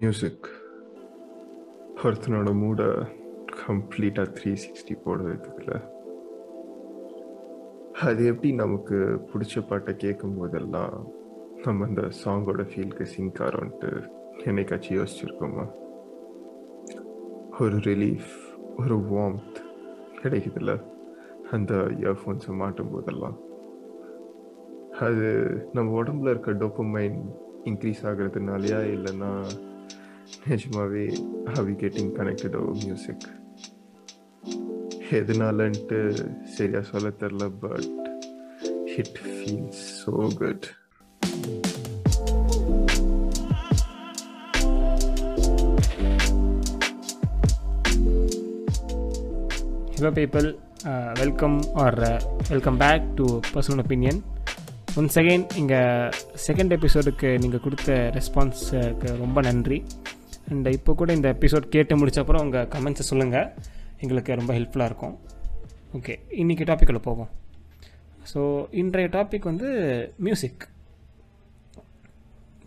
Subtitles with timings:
[0.00, 0.46] Music
[2.04, 2.86] ஒருத்தனோட மூடை
[3.60, 5.72] கம்ப்ளீட்டாக த்ரீ சிக்ஸ்டி போட வைக்கிறதுல
[8.02, 8.96] அது எப்படி நமக்கு
[9.30, 10.94] பிடிச்ச பாட்டை கேட்கும் போதெல்லாம்
[11.64, 13.90] நம்ம அந்த சாங்கோட ஃபீலுக்கு சிங்க் ஆகிறோன்ட்டு
[14.46, 15.64] என்னைக்காச்சும் யோசிச்சிருக்கோமா?
[17.60, 18.32] ஒரு ரிலீஃப்
[18.76, 19.58] ஒரு வார்ம்த்
[20.22, 20.72] கிடைக்குதுல்ல?
[21.52, 23.38] அந்த இயர்ஃபோன்ஸை மாட்டும் போதெல்லாம்
[25.00, 25.26] அது
[25.72, 27.18] நம்ம உடம்புல இருக்க டோப்பமைன்
[27.64, 29.30] இன்க்ரீஸ் ஆகிறதுனாலயா இல்லைன்னா
[30.44, 31.04] நிஜமாவே
[31.54, 33.26] ஹவி கெட்டிங் கனெக்டட் ஓ மியூசிக்
[35.18, 35.98] எதனாலன்ட்டு
[36.56, 37.88] சரியா சொல்ல தெரில but
[38.98, 40.68] it feels so good
[49.94, 50.46] hello people
[51.20, 51.96] welcome or
[52.50, 54.20] welcome back to personal opinion
[54.96, 55.80] once again இங்கே
[56.46, 59.78] செகண்ட் எபிசோடுக்கு நீங்கள் கொடுத்த ரெஸ்பான்ஸுக்கு ரொம்ப நன்றி.
[60.50, 63.48] அண்ட் இப்போ கூட இந்த எபிசோட் கேட்டு முடிச்சப்பறம் உங்கள் கமெண்ட்ஸை சொல்லுங்கள்
[64.04, 65.16] எங்களுக்கு ரொம்ப ஹெல்ப்ஃபுல்லாக இருக்கும்.
[65.98, 67.30] ஓகே இன்றைக்கி டாப்பிக்கில் போவோம்.
[68.32, 68.40] ஸோ
[68.80, 69.68] இன்றைய டாபிக் வந்து
[70.26, 70.62] மியூசிக்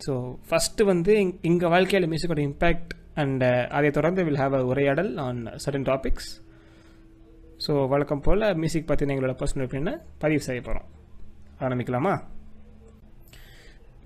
[0.04, 0.12] ஸோ
[0.48, 1.12] ஃபஸ்ட்டு வந்து
[1.50, 6.30] எங்கள் வாழ்க்கையில் மியூசிக்கோட இம்பேக்ட் அண்ட் uh, அதை தொடர்ந்து வில் ஹாவ் அ உரையாடல் ஆன் சர்டன் டாபிக்ஸ்
[7.64, 10.88] ஸோ வழக்கம் போல் மியூசிக் பற்றின எங்களோட பர்சனல் ஒப்பீனியனை பதிவு செய்ய போகிறோம்
[11.60, 12.14] ஆரம்பிக்கலாமா?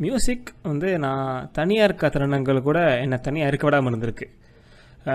[0.04, 4.26] மியூசிக் வந்து நான் தனியாக இருக்க தருணங்கள் கூட என்னை தனியாக இருக்க விடாமல் இருந்திருக்கு.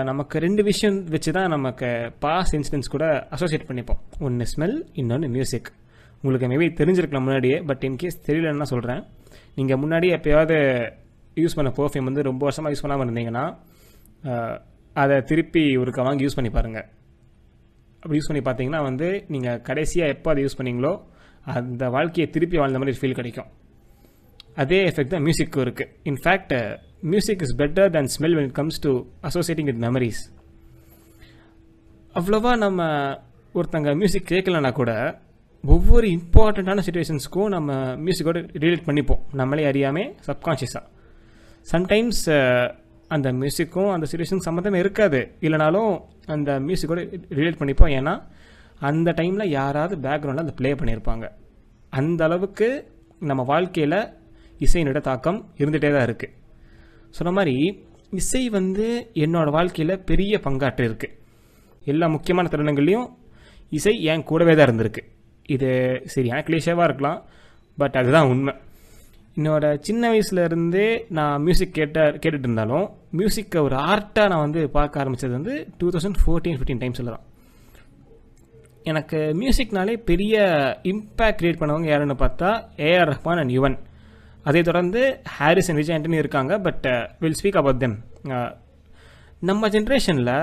[0.08, 1.88] நமக்கு ரெண்டு விஷயம் வச்சு தான் நமக்கு
[2.24, 4.00] பாஸ் இன்சிடென்ட்ஸ் கூட அசோசியேட் பண்ணிப்போம்.
[4.26, 5.70] ஒன்று ஸ்மெல் இன்னொன்று மியூசிக்
[6.22, 9.02] உங்களுக்கு மேபி தெரிஞ்சிருக்கலாம் முன்னாடியே பட் இன்கேஸ் தெரியலன்னா சொல்கிறேன்
[9.58, 10.58] நீங்கள் முன்னாடி எப்போயாவது
[11.42, 13.46] யூஸ் பண்ண பர்ஃப்யூம் வந்து ரொம்ப வருஷமாக யூஸ் பண்ணாமல் இருந்தீங்கன்னா
[15.02, 16.86] அதை திருப்பி ஒருக்க வாங்கி யூஸ் பண்ணி பாருங்கள்
[18.02, 20.94] அப்படி யூஸ் பண்ணி பார்த்தீங்கன்னா வந்து நீங்கள் கடைசியாக எப்போ அதை யூஸ் பண்ணீங்களோ
[21.58, 23.50] அந்த வாழ்க்கையை திருப்பி வாழ்ந்த மாதிரி ஃபீல் கிடைக்கும்.
[24.56, 26.54] அதே எஃபெக்ட் தான் மியூசிக்கும் இருக்குது in fact
[27.12, 28.92] music is better than smell when it comes to
[29.28, 30.22] associating with memories
[32.18, 32.82] அவ்வளோவா நம்ம
[33.54, 34.92] ஒருத்தங்க மியூசிக் கேட்கலனா கூட
[35.64, 37.72] ஒவ்வொரு இம்பார்ட்டண்ட்டான சுச்சுவேஷன்ஸ்க்கும் நம்ம
[38.04, 39.22] மியூசிக்கோட ரிலேட் பண்ணிப்போம்.
[39.32, 40.84] நம்மளே அறியாமல் சப்கான்ஷியஸாக
[41.72, 42.24] சம்டைம்ஸ்
[43.14, 45.20] அந்த மியூசிக்கும் அந்த சுச்சுவேஷனுக்கு சம்மந்தமே இருக்காது.
[45.40, 45.92] இல்லைனாலும்
[46.26, 47.00] அந்த மியூசிக்கோட
[47.38, 47.92] ரிலேட் பண்ணிப்போம்.
[47.98, 48.14] ஏன்னா
[48.88, 51.26] அந்த டைமில் யாராவது பேக்ரவுண்டில் அந்த ப்ளே பண்ணியிருப்பாங்க
[51.92, 52.68] அந்த அளவுக்கு
[53.30, 53.98] நம்ம வாழ்க்கையில்
[54.66, 56.34] இசையினோட தாக்கம் இருந்துகிட்டே தான் இருக்குது
[57.10, 57.56] சொன்ன மாதிரி
[58.20, 58.86] இசை வந்து
[59.24, 61.14] என்னோடய வாழ்க்கையில் பெரிய பங்காற்று இருக்குது
[61.92, 63.08] எல்லா முக்கியமான தருணங்கள்லையும்
[63.78, 65.02] இசை என் கூடவே தான் இருந்திருக்கு.
[65.54, 65.68] இது
[66.12, 67.18] சரி எனக்கு கிளீஷேவாக இருக்கலாம்
[67.78, 68.52] பட் அதுதான் உண்மை.
[69.36, 70.86] என்னோட சின்ன வயசுலேருந்தே
[71.18, 72.86] நான் மியூசிக் கேட்ட கேட்டுட்டு இருந்தாலும்
[73.18, 77.24] மியூசிக்கை ஒரு ஆர்ட்டாக நான் வந்து பார்க்க ஆரம்பித்தது வந்து டூ தௌசண்ட் ஃபோர்டீன் ஃபிஃப்டீன் டைம்ஸில் தான்.
[78.84, 80.34] எனக்கு மியூசிக்னாலே பெரிய
[80.92, 82.50] இம்பேக்ட் க்ரியேட் பண்ணவங்க யாருன்னு பார்த்தா
[82.88, 83.76] ஏஆர் ரஹ்மான் அண்ட் யுவன்
[84.48, 85.00] அதை தொடர்ந்து
[85.36, 86.86] ஹாரிஸ் அண்ட் விஜய் ஆண்டனி இருக்காங்க but
[87.22, 87.96] will speak about them
[89.48, 90.34] நம்ம ஜென்ரேஷனில்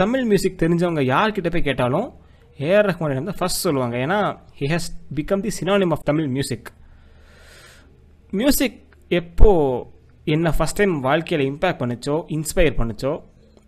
[0.00, 2.08] தமிழ் மியூசிக் தெரிஞ்சவங்க யார்கிட்ட போய் கேட்டாலும்
[2.58, 3.96] ஏஆர் ரஹ்மான் வந்து ஃபர்ஸ்ட் சொல்லுவாங்க.
[4.04, 4.18] ஏன்னா
[4.60, 6.68] he has become the synonym of Tamil music
[8.32, 8.78] music
[9.20, 9.50] எப்போ
[10.34, 13.12] என்ன ஃபஸ்ட் டைம் வாழ்க்கையில் இம்பேக்ட் பண்ணுச்சோ இன்ஸ்பயர் பண்ணுச்சோ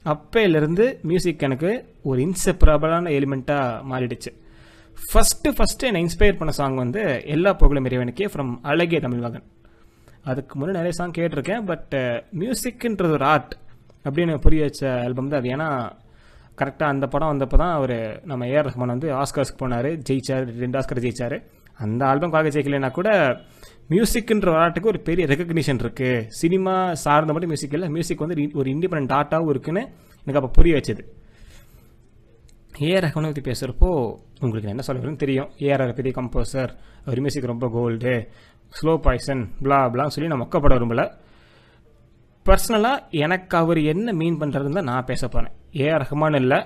[0.04, 1.70] அப்போலேருந்து மியூசிக் எனக்கு
[2.10, 4.30] ஒரு இன்செப்பரபிளான எலிமெண்ட்டாக மாறிடுச்சு.
[5.08, 7.02] ஃபஸ்ட்டு ஃபஸ்ட்டு என்னை இன்ஸ்பயர் பண்ண சாங் வந்து
[7.34, 9.44] எல்லா புகழும் இறைவனுக்கே ஃப்ரம் அழகிய தமிழ் மகன்.
[10.30, 11.94] அதுக்கு முன்னே நிறைய சாங் கேட்டிருக்கேன் பட்
[12.40, 13.54] மியூசிக்குன்றது uh, ஒரு ஆர்ட்
[14.04, 15.50] அப்படின்னு புரிய வச்ச ஆல்பம் தான் அது.
[15.54, 15.68] ஏன்னா
[16.60, 17.96] கரெக்டாக அந்த படம் வந்தப்போ தான் அவர்
[18.30, 21.36] நம்ம ஏஆர் ரஹ்மான் வந்து ஆஸ்கர்ஸ்க்கு போனார் ஜெயிச்சார் ரெண்டு ஆஸ்கர் ஜெயிச்சார்.
[21.84, 23.10] அந்த ஆல்பம்காக ஜெயிக்கலைன்னா கூட
[23.94, 26.74] மியூசிக்குன்ற ஒரு ஆர்ட்டுக்கு ஒரு பெரிய ரெக்கக்னிஷன் இருக்குது சினிமா
[27.04, 29.84] சார்ந்த மட்டும் மியூசிக் இல்லை மியூசிக் வந்து ஒரு இண்டிபெண்ட் ஆர்ட்டாகவும் இருக்குன்னு
[30.26, 31.02] எனக்கு அப்போ புரிய வச்சது.
[32.86, 33.88] ஏஆர் ரஹ்மானை பற்றி பேசுகிறப்போ
[34.44, 35.48] உங்களுக்கு என்ன சொல்லுறதுன்னு தெரியும்.
[35.66, 36.70] ஏஆர் பெரிய கம்போசர்
[37.06, 38.12] அவர் மியூசிக் ரொம்ப கோல்டு
[38.78, 41.02] ஸ்லோ பாய்சன் பிளா பிளான்னு சொல்லி நான் மொக்கப்பட விரும்பல.
[42.46, 46.58] பர்சனலாக எனக்கு அவர் என்ன மீன் பண்ணுறதுன்னு தான் நான் பேச போகிறேன் ஏஆர் ரஹ்மான் இல்லை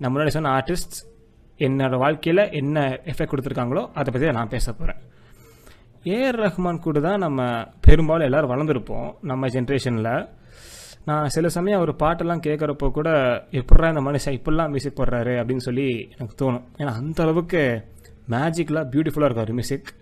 [0.00, 0.96] நான் முன்னாடி சொன்ன ஆர்டிஸ்ட்
[1.60, 2.78] என்னோடய வாழ்க்கையில் என்ன
[3.12, 5.00] எஃபெக்ட் கொடுத்துருக்காங்களோ அதை பற்றி நான் பேச போகிறேன்
[6.14, 7.40] ஏஆர் ரஹ்மான் கூட தான் நம்ம
[7.86, 9.08] பெரும்பாலும் எல்லோரும் வளர்ந்துருப்போம்.
[9.30, 10.12] நம்ம ஜென்ரேஷனில்
[11.08, 13.10] நான் சில சமயம் அவர் பாட்டெல்லாம் கேட்குறப்போ கூட
[13.58, 15.34] எப்படா இந்த மனுஷன் இப்படிலாம் மியூசிக் போடுறாரு?
[15.40, 15.86] அப்படின்னு சொல்லி
[16.16, 16.64] எனக்கு தோணும்.
[16.78, 17.60] ஏன்னா அந்த அளவுக்கு
[18.34, 19.92] மேஜிக்கலாக பியூட்டிஃபுல்லாக இருக்கும் அவர் மியூசிக்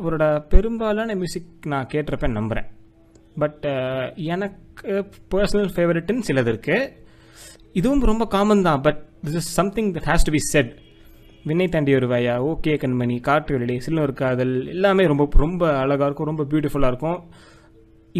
[0.00, 2.70] அவரோட பெரும்பாலான மியூசிக் நான் கேட்டிருப்பேன் நம்புகிறேன்
[3.42, 3.64] பட்
[4.34, 4.94] எனக்கு
[5.34, 6.90] பர்சனல் ஃபேவரட்டுன்னு சிலது இருக்குது
[7.80, 8.80] இதுவும் ரொம்ப காமன் தான்.
[8.86, 10.72] But this is something that has to be said
[11.46, 16.30] Vinnai Thaandi ஒரு வயா ஓகே கண்மணி காற்று வெளியே சில்வர் காதல் எல்லாமே ரொம்ப ரொம்ப அழகாக இருக்கும்
[16.30, 17.20] ரொம்ப பியூட்டிஃபுல்லாக இருக்கும்.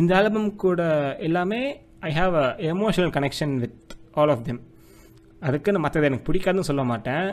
[0.00, 0.82] இந்த ஆல்பம் கூட
[1.18, 1.62] எல்லாமே
[2.00, 4.60] I have a emotional connection with all of them
[5.40, 7.24] அதுக்குன்னு மற்றது எனக்கு பிடிக்காதுன்னு சொல்ல மாட்டேன்.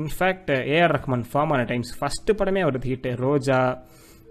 [0.00, 3.58] In fact AR Rahman form ஆன டைம்ஸ் ஃபஸ்ட்டு படமே அவரது ஹிட் ரோஜா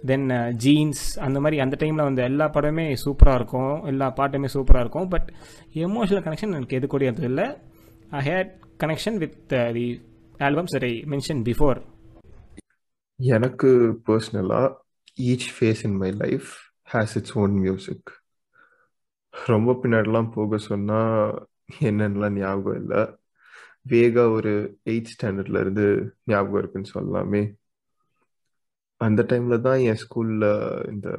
[0.06, 0.28] தென்
[0.64, 3.84] ஜீன்ஸ் அந்த மாதிரி அந்த டைமில் வந்து எல்லா படமே சூப்பராக இருக்கும்.
[3.84, 5.08] எல்லா பாட்டுமே சூப்பராக இருக்கும்.
[5.08, 5.30] பட்
[5.74, 7.48] எமோஷனல் கனெக்ஷன் எனக்கு எது கூட இல்லை.
[8.10, 8.52] I had
[8.84, 9.86] connection with the
[10.48, 11.82] albums I mention before
[13.20, 13.70] எனக்கு
[14.08, 14.70] பர்சனலாக
[15.30, 16.50] each phase in my life
[16.94, 18.10] has its own music
[19.34, 21.48] ரொம்ப பின்னாடிலாம் போக சொன்னால்
[21.80, 23.02] என்னென்னலாம் ஞாபகம் இல்லை.
[23.92, 24.54] வேகா ஒரு
[24.92, 25.86] எயிட் ஸ்டாண்டர்ட்ல இருந்து
[26.26, 27.42] ஞாபகம் இருக்குன்னு சொல்லலாமே.
[28.98, 30.46] அந்த டைம்ல தான் என் ஸ்கூல்ல
[30.92, 31.10] இந்த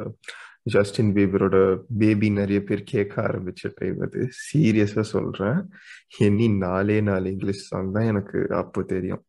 [0.74, 1.56] ஜஸ்டின் பீபரோட
[2.00, 5.58] பேபி நிறைய பேர் கேட்க ஆரம்பிச்ச டைம் அது சீரியஸா சொல்றேன்.
[6.18, 9.24] இனி நாலே நாலு இங்கிலீஷ் சாங் தான் எனக்கு அப்போ தெரியும்.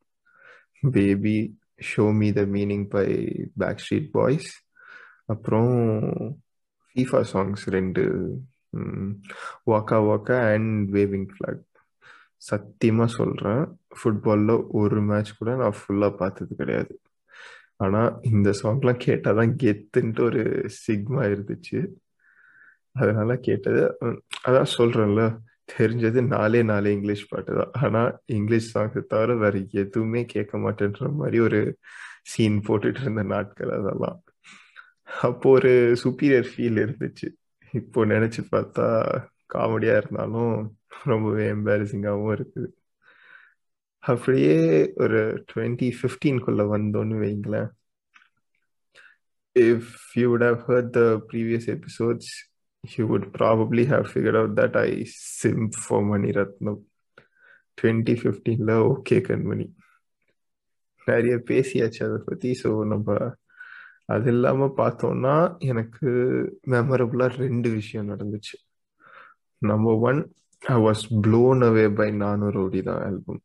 [0.98, 1.38] Baby
[1.92, 3.08] show me the meaning by
[3.86, 4.52] Backstreet Boys
[5.30, 5.72] அப்புறம்
[6.88, 8.04] ஃபீஃபா சாங்ஸ் ரெண்டு
[9.72, 11.64] வாக்கா வாக்கா அண்ட் வேவிங் ஃப்ளாக்
[12.50, 13.64] சத்தியமாக சொல்கிறேன்
[13.98, 16.94] ஃபுட்பாலில் ஒரு மேட்ச் கூட நான் ஃபுல்லாக பார்த்தது கிடையாது.
[17.84, 20.44] ஆனால் இந்த சாங்லாம் கேட்டாதான் கெத்துன்ட்டு ஒரு
[20.84, 21.80] சிக்மா இருந்துச்சு.
[22.96, 23.82] அதனால கேட்டது
[24.48, 25.24] அதான் சொல்கிறேன்ல
[25.74, 27.74] தெரிஞ்சது நாலே நாலே இங்கிலீஷ் பாட்டு தான்.
[27.84, 31.62] ஆனால் இங்கிலீஷ் சாங்ஸ் தவிர வேற எதுவுமே கேட்க மாட்டேன்ற மாதிரி ஒரு
[32.32, 34.20] சீன் போட்டுட்டு இருந்த நாட்கள் அதெல்லாம்.
[35.22, 37.36] அப்போ ஒரு சுப்பீரியர் ஃபீல் இருந்துச்சு.
[37.72, 38.86] இப்போ நினைச்சு பார்த்தா
[39.54, 42.68] காமெடியா இருந்தாலும் ரொம்பவே எம்பாரசிங்காகவும் இருக்குது.
[44.00, 47.70] அப்படியே ஒரு டுவெண்ட்டி ஃபிஃப்டீன்குள்ள வந்தோன்னு வைங்களேன்.
[49.60, 49.84] If
[50.16, 52.28] you would have the previous episodes episodes,
[52.98, 55.06] you would probably have figured out that I
[55.42, 56.78] simp for Mani Ratnam.
[57.82, 59.72] 2015ல ஓகே கண்மணி.
[61.06, 63.36] நிறைய பேசியாச்சு அதை பற்றி ஸோ நம்ம
[64.10, 65.36] அது இல்லாம பார்த்தோம்னா
[65.72, 66.10] எனக்கு
[66.72, 68.56] மெமரபுளா ரெண்டு விஷயம் நடந்துச்சு.
[69.62, 70.20] Number one
[70.62, 73.42] I was blown away by நானூறு ஓடி தான் album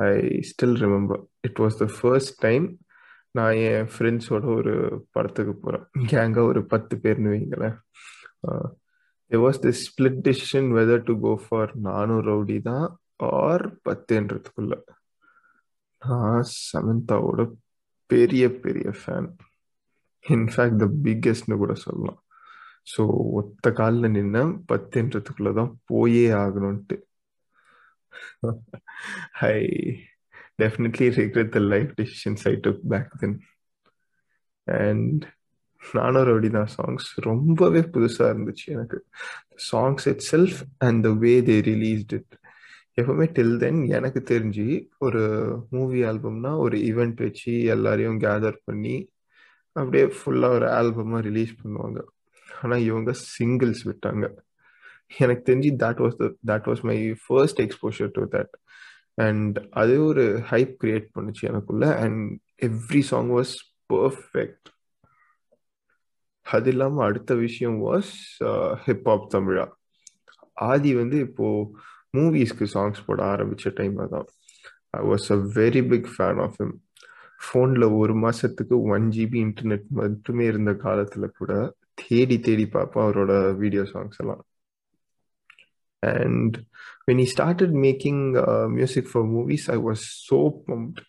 [0.00, 0.10] I
[0.50, 2.66] still remember it was the first time
[3.30, 4.74] நான் என் ஃப்ரெண்ட்ஸோட ஒரு
[5.10, 7.76] படத்துக்கு போகிறேன் கேங்காக ஒரு பத்து பேர்னு வைங்களேன்.
[9.30, 14.74] it was the split decision whether to go for Naanum Rowdy Dhaan or பத்துன்றதுக்குள்ள.
[16.02, 17.40] நான் சமந்தாவோட
[18.06, 19.28] பெரிய பெரிய ஃபேன்
[20.24, 22.20] இன்ஃபேக்ட் த பிக்கெஸ்ட்னு கூட சொல்லலாம்.
[22.96, 23.06] ஸோ
[23.38, 26.96] ஒத்த காலில் நின்ன பத்துன்றதுக்குள்ள தான் போயே ஆகணும்ட்டு
[29.40, 29.58] I
[30.62, 33.40] definitely regret the life decisions I took back then
[34.66, 35.24] and
[35.94, 39.04] நானும் தான் சாங்ஸ் ரொம்பவே புதுசாக இருந்துச்சு எனக்கு.
[39.72, 42.34] Songs itself and the way they released it
[42.98, 44.66] எப்பவுமே டில் தென் எனக்கு தெரிஞ்சு
[45.06, 45.22] ஒரு
[45.70, 48.96] மூவி ஆல்பம்னா ஒரு ஈவெண்ட் வச்சு எல்லாரையும் கேதர் பண்ணி
[49.76, 51.98] அப்படியே ஃபுல்லாக ஒரு ஆல்பமாக ரிலீஸ் பண்ணுவாங்க.
[52.46, 54.26] ஆனால் இவங்க சிங்கிள்ஸ் விட்டாங்க.
[55.18, 58.54] எனக்கு தெரிஞ்சு that was the that was my first exposure to that
[59.26, 61.86] and அது ஒரு ஹைப் கிரியேட் பண்ணுச்சு எனக்குள்ள.
[62.04, 62.22] And
[62.68, 63.54] every song was
[63.94, 64.68] perfect
[66.46, 68.14] அது இல்லாமல் அடுத்த விஷயம் வாஸ்
[68.86, 69.66] ஹிப்ஹாப் uh, தமிழா.
[70.66, 71.70] ஆதி வந்து இப்போது
[72.16, 74.28] மூவிஸ்க்கு சாங்ஸ் போட ஆரம்பிச்ச டைம் தான்
[74.98, 76.76] I was a very big fan of him
[77.40, 81.52] ஃபோனில் ஒரு மாதத்துக்கு ஒன் ஜிபி இன்டர்நெட் மட்டுமே இருந்த காலத்தில் கூட
[82.02, 83.32] தேடி தேடி பார்ப்பேன் அவரோட
[83.62, 84.42] வீடியோ சாங்ஸ் எல்லாம்.
[86.02, 86.56] And
[87.08, 88.22] when he started making
[88.76, 91.00] music for movies I was so pumped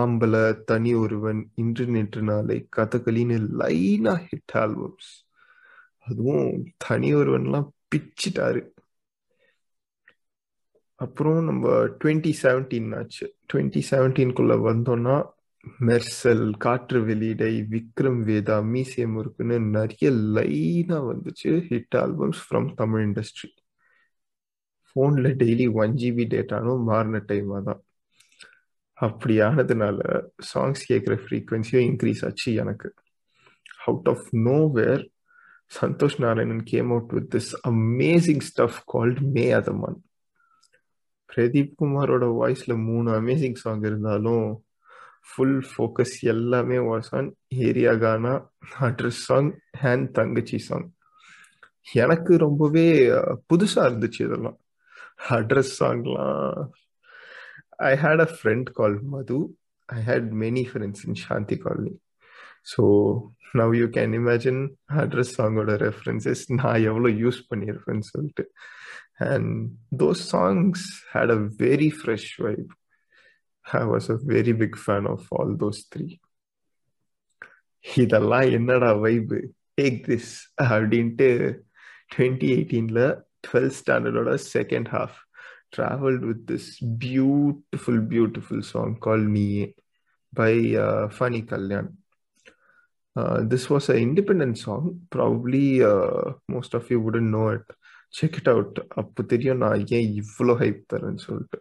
[0.00, 5.10] Aambala Thani Oruvan இன்று நேற்று நாளை கதகளின்னு லைனா ஹிட் ஆல்பம்ஸ்
[6.06, 6.50] அதுவும்
[6.86, 8.60] தனி ஒருவன்லாம் பிச்சிட்டாரு.
[11.00, 11.66] அப்புறம் நம்ம
[12.00, 13.26] டுவெண்ட்டி செவன்டீன் ஆச்சு.
[13.52, 15.16] டுவெண்ட்டி செவன்டீன்குள்ள வந்தோம்னா
[15.86, 23.50] மெர்சல் காற்று வெளியிடை விக்ரம் வேதா மீசிய முருக்குன்னு நிறைய லைனா வந்துச்சு hit albums from Tamil industry
[24.88, 27.82] ஃபோனில் டெய்லி ஒன் ஜிபி டேட்டானும் மாறின டைமாக தான்
[28.94, 29.98] அப்படி ஆனதுனால
[30.54, 32.88] சாங்ஸ் கேட்குற ஃப்ரீக்வன்சியும் இன்க்ரீஸ் ஆச்சு எனக்கு.
[33.86, 34.26] Out of
[34.72, 35.04] nowhere
[35.80, 39.98] Santhosh Narayanan came out with this amazing stuff called மே அதமான்.
[41.30, 44.46] பிரதீப் குமாரோட வாய்ஸ்ல மூணு அமேசிங் சாங் இருந்தாலும்
[45.30, 47.28] ஃபுல் ஃபோக்கஸ் எல்லாமே was on
[47.66, 48.32] area gaana
[48.88, 49.50] address song
[49.82, 50.88] and தங்கச்சி சாங்
[51.86, 52.86] எனக்கு ரொம்பவே
[53.50, 54.58] புதுசா இருந்துச்சு இதெல்லாம்.
[55.36, 56.58] அட்ரஸ் சாங்லாம்
[57.90, 59.38] I had a friend call Madhu
[59.88, 61.94] I had many friends in Shanthi colony
[62.72, 62.82] so
[63.60, 64.60] now you can imagine
[65.02, 68.44] address சாங்கோட ரெஃபரன்சஸ் நான் எவ்வளோ யூஸ் பண்ணியிருப்பேன்னு சொல்லிட்டு.
[69.28, 69.52] And
[70.02, 72.70] those songs had a very fresh vibe
[73.66, 76.06] I was a very big fan of all those three
[77.84, 79.38] இதெல்லாம் என்னடா vibe
[79.80, 80.32] take this
[80.68, 81.28] அப்படின்ட்டு
[82.14, 83.04] twenty எயிட்டீனில்
[83.46, 85.16] twelfth ஸ்டாண்டர்டோட second half
[85.76, 86.70] travelled with this
[87.06, 89.48] beautiful beautiful song call me
[90.32, 90.52] by
[91.16, 91.90] funny Kalyan
[93.16, 95.00] Uh, this was an independent song.
[95.10, 97.30] Probably uh, most of you wouldn't
[98.14, 101.58] check it out it அப்போ தெரியும் நான் ஏன் இவ்வளோ hype தரேன்னு சொல்லிட்டு.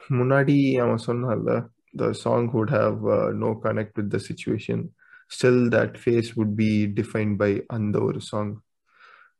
[0.00, 1.52] முன்னாடி அவன் சொன்னான்ல
[1.96, 2.98] the song would have
[3.34, 4.82] no connect with the situation
[5.30, 8.52] still that phase would be define by அந்த ஒரு சாங்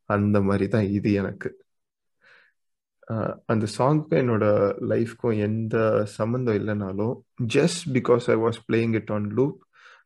[0.09, 1.49] அந்த மாதிரி தான் இது எனக்கு.
[3.07, 4.45] Uh, அந்த சாங்க்கும் என்னோட
[4.91, 5.75] லைஃப்க்கும் எந்த
[6.17, 7.15] சம்மந்தம் இல்லைனாலும்
[7.55, 9.57] just because I was playing it on loop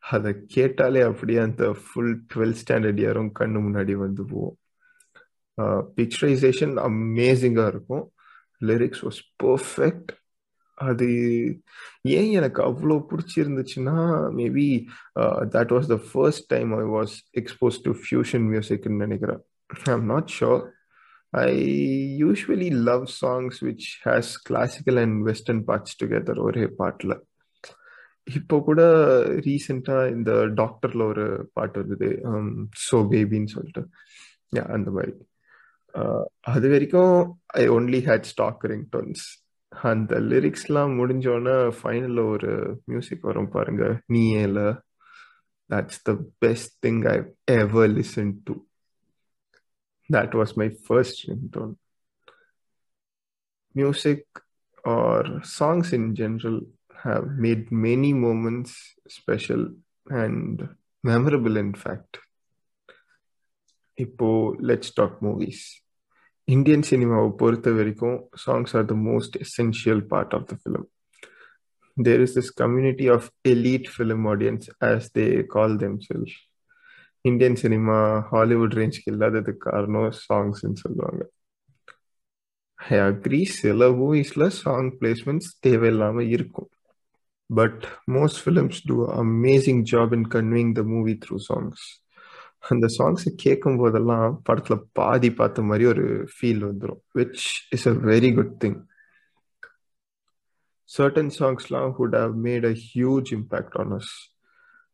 [0.03, 4.55] அதை கேட்டாலே அப்படியே அந்த ஃபுல் டுவெல்த் ஸ்டாண்டர்ட் இயரும் கண்ணு முன்னாடி வந்து போவோம்
[5.57, 8.05] Uh, பிக்சரைசேஷன் அமேசிங்காக இருக்கும்.
[8.69, 10.11] லிரிக்ஸ் வாஸ் பர்ஃபெக்ட்
[10.77, 11.07] அது
[12.17, 13.95] ஏன் எனக்கு அவ்வளோ பிடிச்சிருந்துச்சுன்னா
[14.39, 14.65] maybe
[15.55, 19.41] that was the first time I was expose to fusion மியூசிக்னு நினைக்கிறேன்.
[19.87, 20.61] I am not sure
[21.43, 21.47] I
[22.23, 27.15] usually love songs which has classical and western parts together ஒரே பாட்டில்.
[28.37, 28.81] இப்போ கூட
[29.47, 32.09] ரீசெண்டாக இந்த டாக்டரில் ஒரு பாட்டு வந்தது.
[32.31, 32.51] Um,
[32.89, 33.83] ஸோ பேபின்னு சொல்லிட்டு.
[34.55, 35.15] யா அந்த மாதிரி.
[36.53, 37.15] அது வரைக்கும்
[37.61, 39.23] I only had stock ringtones
[39.71, 42.51] அந்த லிரிக்ஸ்லாம் முடிஞ்சோடனே ஃபைனலில் ஒரு
[42.91, 44.61] மியூசிக் வரும் பாருங்க நீ ஏல
[45.69, 46.13] that's the
[46.45, 47.17] best thing I
[47.59, 48.55] ever listen to
[50.09, 51.75] that was my first ringtone.
[53.75, 54.25] Music
[54.83, 56.61] or songs in general
[57.03, 59.63] have made many moments special
[60.07, 60.69] and
[61.03, 62.19] memorable, in fact.
[63.97, 64.27] இப்போ
[64.69, 65.59] let's talk movies.
[66.47, 70.83] Indian cinema பொறுத்த வரைக்கும் songs are the most essential part of the film.
[71.97, 76.33] There is this community of elite film audience as they call themselves.
[77.25, 77.97] Indian cinema
[78.31, 81.21] Hollywood ரேஞ்சுக்கு இல்லாததுக்கு காரணம் சாங்ஸ்ன்னு சொல்லுவாங்க
[82.79, 86.69] I agree சில மூவிஸ்ல song placements தேவையில்லாம இருக்கும்
[87.49, 87.83] but
[88.17, 91.83] most films do amazing job in conveying the movie through songs
[92.63, 98.31] அந்த சாங்ஸை கேட்கும் போதெல்லாம் படத்துல பாதி பார்த்த மாதிரி ஒரு ஃபீல் வந்துடும் which is a very
[98.35, 98.77] good thing
[100.89, 104.11] certain சாங்ஸ்லாம் would have made a huge impact on us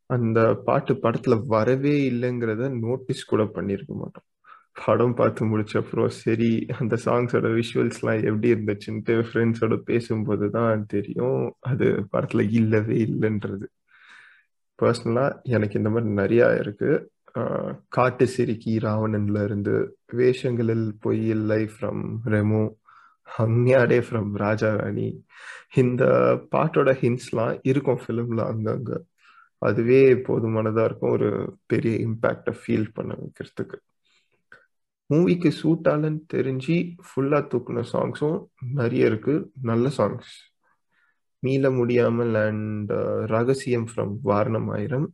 [0.10, 4.28] அந்த பாட்டு படத்துல வரவே இல்லைங்கிறத நோட்டீஸ் கூட பண்ணியிருக்க மாட்டோம்.
[4.80, 11.42] படம் பார்த்து முடிச்ச அப்புறம் சரி அந்த சாங்ஸோட விஷுவல்ஸ்லாம் எப்படி இருந்துச்சுன்ட்டு ஃப்ரெண்ட்ஸோட பேசும்போது தான் தெரியும்
[11.72, 13.66] அது படத்துல இல்லவே இல்லைன்றது.
[14.80, 16.96] பர்சனலாக எனக்கு இந்த மாதிரி நிறையா இருக்குது
[17.90, 19.74] காட்டு சிரிக்கி ராவணன்ல இருந்து
[20.20, 22.64] வேஷங்களில் பொய் லைஃப் ஃப்ரம் ரெமோ
[23.28, 25.08] ஹங்யாடே ஃப்ரம் ராஜா ராணி
[25.82, 26.04] இந்த
[26.54, 28.92] பாட்டோட ஹின்ஸ்லாம் இருக்கும் ஃபிலிம்ல அங்கங்க.
[29.62, 31.30] அதுவே போதுமானதா இருக்கும் ஒரு
[31.72, 33.78] பெரிய இம்பேக்டை ஃபீல் பண்ண வைக்கிறதுக்கு.
[35.10, 36.76] மூவிக்கு சூட் ஆலன்னு தெரிஞ்சு
[37.08, 38.38] ஃபுல்லா தூக்குன சாங்ஸும்
[38.80, 40.32] நிறைய இருக்கு நல்ல சாங்ஸ்
[41.44, 42.92] மீள முடியாமல் அண்ட்
[43.36, 45.08] ரகசியம் ஃப்ரம் வாரணம் ஆயிரம்.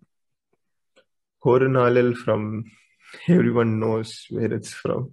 [1.39, 2.63] ஒரு நாளில் from
[3.27, 5.05] every one knows where it's from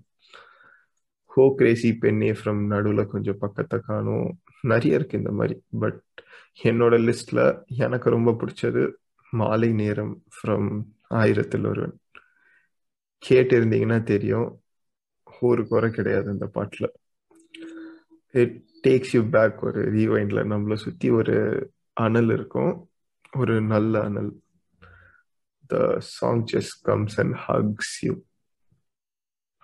[1.24, 4.40] oh crazy பெண்ணே ஃப்ரம் நடுவில் கொஞ்சம் பக்கத்தை காணும்.
[4.60, 5.62] நிறைய இருக்கு இந்த மாதிரி.
[5.78, 6.02] பட்
[6.62, 8.92] என்னோட லிஸ்ட்ல எனக்கு ரொம்ப பிடிச்சது
[9.30, 12.00] மாலை நேரம் ஃப்ரம் ஆயிரத்தில் ஒருவன்.
[13.18, 14.62] கேட்டு இருந்தீங்கன்னா தெரியும்.
[15.40, 16.92] ஒரு குறை கிடையாது அந்த பாட்டில்.
[18.30, 22.90] இட் டேக்ஸ் யூ பேக் ஒரு ரீவைண்டில் நம்மளை சுற்றி ஒரு அனல் இருக்கும்.
[23.36, 24.40] ஒரு நல்ல அனல்.
[25.72, 25.76] The
[26.16, 28.14] song just comes and hugs you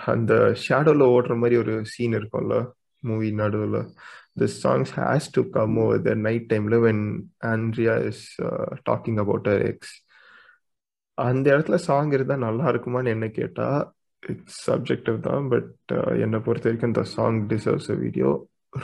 [0.01, 0.33] அந்த
[0.65, 2.57] ஷேடோவில் ஓடுற மாதிரி ஒரு சீன் இருக்கும்ல
[3.03, 3.81] மூவி நடுவில்.
[4.41, 7.03] The songs has to come over the night டைம்ல when
[7.53, 8.25] Andrea is
[8.89, 9.95] talking about her ex
[11.19, 13.83] அந்த இடத்துல சாங் இருந்தால் நல்லா இருக்குமான்னு என்ன கேட்டால்
[14.23, 18.31] இட்ஸ் சப்ஜெக்டிவ் தான் பட் uh, என்னை பொறுத்த வரைக்கும் இந்த சாங் டிசர்வ்ஸ் வீடியோ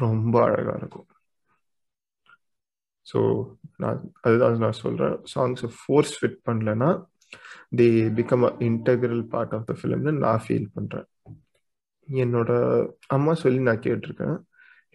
[0.04, 1.08] ரொம்ப அழகாக இருக்கும்.
[3.08, 3.18] ஸோ
[3.76, 6.90] நான் அதுதான் நான் சொல்கிறேன் சாங்ஸை ஃபோர்ஸ் ஃபிட் பண்ணலன்னா
[7.72, 7.86] they
[8.18, 11.08] become a integral part of the ஃபிலிம்னு நான் ஃபீல் பண்ணுறேன்
[12.08, 12.50] என்னோட
[13.08, 14.36] அம்மா சொல்லி நான் கேட்டிருக்கேன்.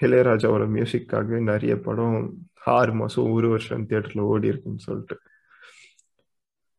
[0.01, 2.17] இளையராஜாவோட மியூசிக்காக நிறைய படம்
[2.77, 5.15] ஆறு மாதம் ஒரு வருஷம் தேட்டரில் ஓடி இருக்குன்னு சொல்லிட்டு.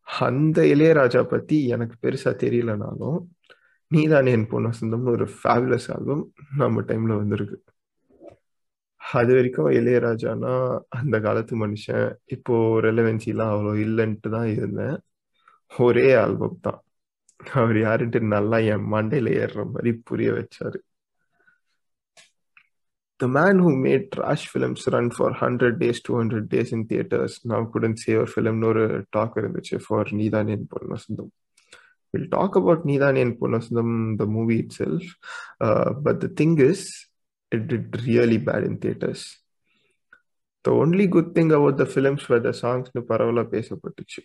[0.09, 3.19] அந்த இளையராஜா பத்தி எனக்கு பெருசா தெரியலனாலும்
[3.91, 6.23] நீதானே என் பொண்ணு சொந்தம்னு ஒரு ஃபேபுலஸ் ஆல்பம்
[6.57, 7.57] நம்ம டைம்ல வந்திருக்கு.
[9.05, 10.53] அது வரைக்கும் இளையராஜானா
[10.99, 14.97] அந்த காலத்து மனுஷன் இப்போ ரெலவென்சிலாம் அவ்வளோ இல்லைன்ட்டு தான் இருந்தேன்
[15.73, 16.81] ஒரே ஆல்பம் தான்
[17.55, 20.79] அவர் யாருன்ட்டு நல்லா என் மண்டையில ஏறுற மாதிரி புரிய வச்சாரு
[23.21, 27.37] the man who made trash films run for hundred days to hundred days in theatres
[27.45, 31.33] நான் குடன் சேவர் ஃபிலிம்னு ஒரு டாக் இருந்துச்சு ஃபார் நீதான் என் பொண்ணு சொந்தம்
[32.15, 35.09] வில் டாக் அபவுட் நீதான் என் பொண்ணு சொந்தம் the movie itself
[36.05, 36.87] but the thing is
[37.55, 39.23] it did really bad in theaters.
[40.65, 44.23] The only good thing about the films were the songs பரவலா பேசப்பட்டுச்சு.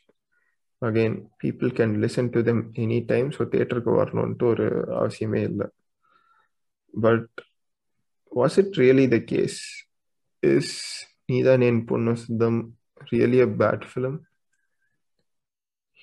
[0.82, 4.68] Again people can listen to them any time so தேட்டருக்கு வரணுன்ட்டு ஒரு
[5.00, 5.68] அவசியமே இல்லை.
[6.94, 7.34] But
[8.32, 9.60] was it really the case
[10.44, 10.74] is
[11.32, 12.60] நீதான் என் பொண்ணு சித்தம்
[13.12, 14.18] ரியலி அ பேட் ஃபிலிம்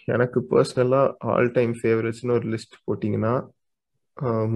[0.09, 3.35] எனக்கு பர்சனலாக ஆல் டைம் ஃபேவரட்ஸ்னு ஒரு லிஸ்ட் போட்டிங்கன்னா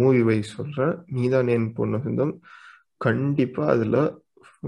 [0.01, 2.35] மூவி வைஸ் சொல்கிறேன் நீதான் என் பொண்ணு சுந்தம்
[3.05, 4.03] கண்டிப்பாக அதில்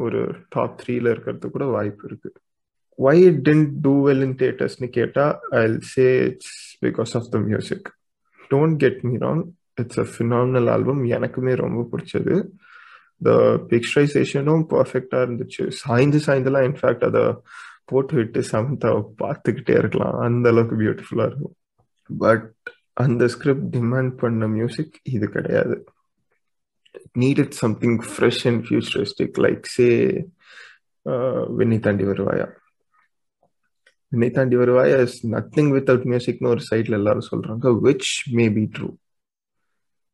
[0.05, 2.31] ஒரு டாப் த்ரீல இருக்கிறது கூட வாய்ப்பு இருக்கு.
[3.05, 5.63] Why didn't do well in தியேட்டர்ஸ்னு கேட்டால் I
[5.93, 7.89] say it's because of the music
[8.51, 9.45] don't get me wrong
[9.81, 12.37] it's a phenomenal album எனக்குமே ரொம்ப பிடிச்சது.
[13.23, 13.31] த
[13.71, 15.65] பிக்சரைசேஷனும் பர்ஃபெக்டா இருந்துச்சு.
[15.83, 17.25] சாய்ந்து சாய்ந்தெல்லாம் இன்ஃபேக்ட் அதை
[17.91, 20.17] போட்டு விட்டு சமந்தாவை பார்த்துக்கிட்டே இருக்கலாம்.
[20.27, 21.57] அந்த அளவுக்கு பியூட்டிஃபுல்லாக இருக்கும்.
[22.25, 22.53] பட்
[23.03, 25.77] அந்த ஸ்கிரிப்ட் டிமாண்ட் பண்ண மியூசிக் இது கிடையாது.
[27.21, 29.87] Needed something fresh and futuristic like say
[31.59, 32.47] Vinnai Thaandi Varuvaayaa
[34.13, 38.91] Venni Thaandi Varuvaayaa is nothing without மியூசிக்னு ஒரு சைட்ல எல்லாரும் சொல்றாங்க விச் மே பி ட்ரூ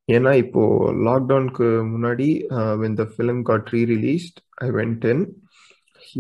[0.09, 0.63] ஏன்னா இப்போ
[1.09, 2.29] லாக்டவுனுக்கு முன்னாடி
[2.83, 5.25] when the film got re released I went in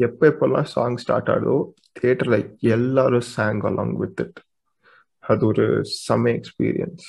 [0.06, 1.56] எப்போ எப்பெல்லாம் சாங் ஸ்டார்ட் ஆகுதோ
[1.96, 2.36] தியேட்டர்ல
[2.74, 4.40] எல்லாரும் சாங் அலாங் வித் இட்
[5.24, 5.64] அது ஒரு
[6.02, 7.06] செம எக்ஸ்பீரியன்ஸ்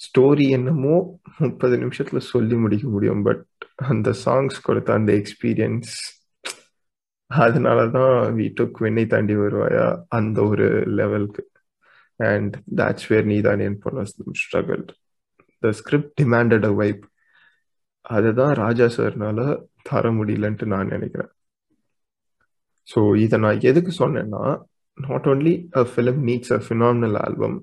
[0.00, 0.96] ஸ்டோரி என்னமோ
[1.38, 3.44] முப்பது நிமிஷத்துல சொல்லி முடிக்க முடியும் பட்
[3.86, 5.92] அந்த சாங்ஸ் கொடுத்த அந்த எக்ஸ்பீரியன்ஸ்
[7.30, 10.66] அதனாலதான் வி டுக் வெண்ணை தாண்டி வருவாயா அந்த ஒரு
[10.98, 11.42] லெவலுக்கு
[12.20, 14.04] அண்ட் தட்ஸ் வேர் நீ தான் என் பொண்ணு
[14.42, 14.84] struggle
[15.62, 17.04] the script demanded a vibe
[18.04, 19.40] அதுதான் ராஜா சார்னால
[19.82, 21.32] தர முடியலன்ட்டு நான் நினைக்கிறேன்.
[22.88, 24.42] ஸோ இதை நான் எதுக்கு சொன்னேன்னா
[24.98, 27.58] not only a film needs a phenomenal album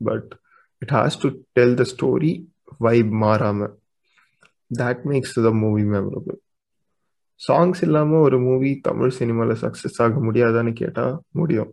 [0.00, 0.30] but
[0.82, 2.32] it has to tell the story
[2.78, 3.60] vibe மாறாம.
[4.78, 6.38] That makes the movie memorable
[7.40, 11.70] songs இல்லாமல் ஒரு மூவி தமிழ் சினிமாவில் சக்ஸஸ் ஆக முடியாதான்னு கேட்டால் முடியும்.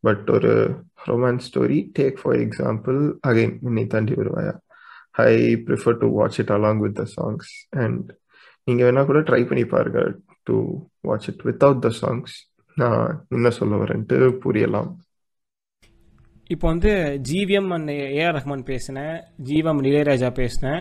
[0.00, 0.52] பட் ஒரு
[1.06, 4.54] romance story take for example again Vinnai Thaandi Varuvaayaa?
[5.10, 5.34] I
[5.66, 7.50] prefer to watch it along with the songs
[7.84, 8.08] and
[8.64, 10.00] நீங்கள் வேணால் கூட ட்ரை பண்ணி பாருங்க
[10.42, 10.56] to
[11.00, 12.34] watch it without the songs
[12.74, 14.90] நான் என்ன சொல்ல வரேன்ட்டு புரியலாம்.
[16.54, 16.92] இப்போ வந்து
[17.28, 19.16] ஜிவிஎம் அண்ட் ஏஆர் ரஹ்மான் பேசினேன்.
[19.48, 20.80] ஜீவம் இளையராஜா பேசினேன்.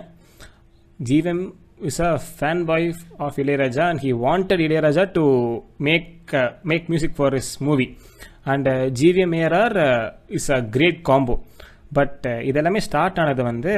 [0.99, 1.43] GVM
[1.89, 2.87] is a fan boy
[3.25, 5.23] of Ilaiyaraaja and he wanted Ilaiyaraaja to
[5.87, 6.33] make
[6.71, 7.87] make music for his movie
[8.53, 8.69] and
[9.01, 9.77] GVM AR
[10.39, 11.35] is a great combo
[11.99, 13.75] but இதெல்லாமே start ஆனது வந்து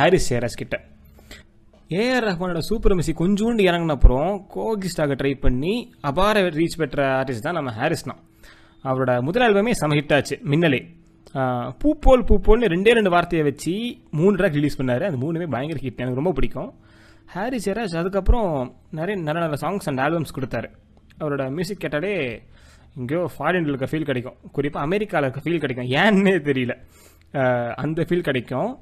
[0.00, 0.76] ஹாரிஸ் ஏராஸ் கிட்ட.
[1.90, 5.74] AR ரஹ்மானோட super music கொஞ்சோண்டு இறங்கினப்புறம் கோகிஸ்டாக try பண்ணி
[6.10, 8.20] அபார reach பெற்ற artist தான் நம்ம ஹாரிஸ் தான்.
[8.90, 10.80] அவரோட முதல் ஆல்பமே செம ஹிட் ஆச்சு மின்னலே.
[11.82, 13.74] பூப்போல் பூப்போல்னு ரெண்டே ரெண்டு வார்த்தையை வச்சு
[14.20, 15.04] மூணு ட்ராக் ரிலீஸ் பண்ணார்.
[15.08, 16.70] அந்த மூணுமே பயங்கர ஹிட் எனக்கு ரொம்ப பிடிக்கும்.
[17.34, 18.48] ஹாரி ஜெராஜ் அதுக்கப்புறம்
[18.98, 20.68] நிறைய நல்ல நல்ல சாங்ஸ் அண்ட் ஆல்பம்ஸ் கொடுத்தாரு.
[21.20, 22.14] அவரோட மியூசிக் கேட்டாலே
[23.00, 24.36] எங்கேயோ ஃபாரினில் இருக்க ஃபீல் கிடைக்கும்.
[24.56, 25.90] குறிப்பாக அமெரிக்காவில் இருக்க ஃபீல் கிடைக்கும்.
[26.02, 26.74] ஏன்னே தெரியல.
[27.84, 28.72] அந்த ஃபீல் கிடைக்கும்.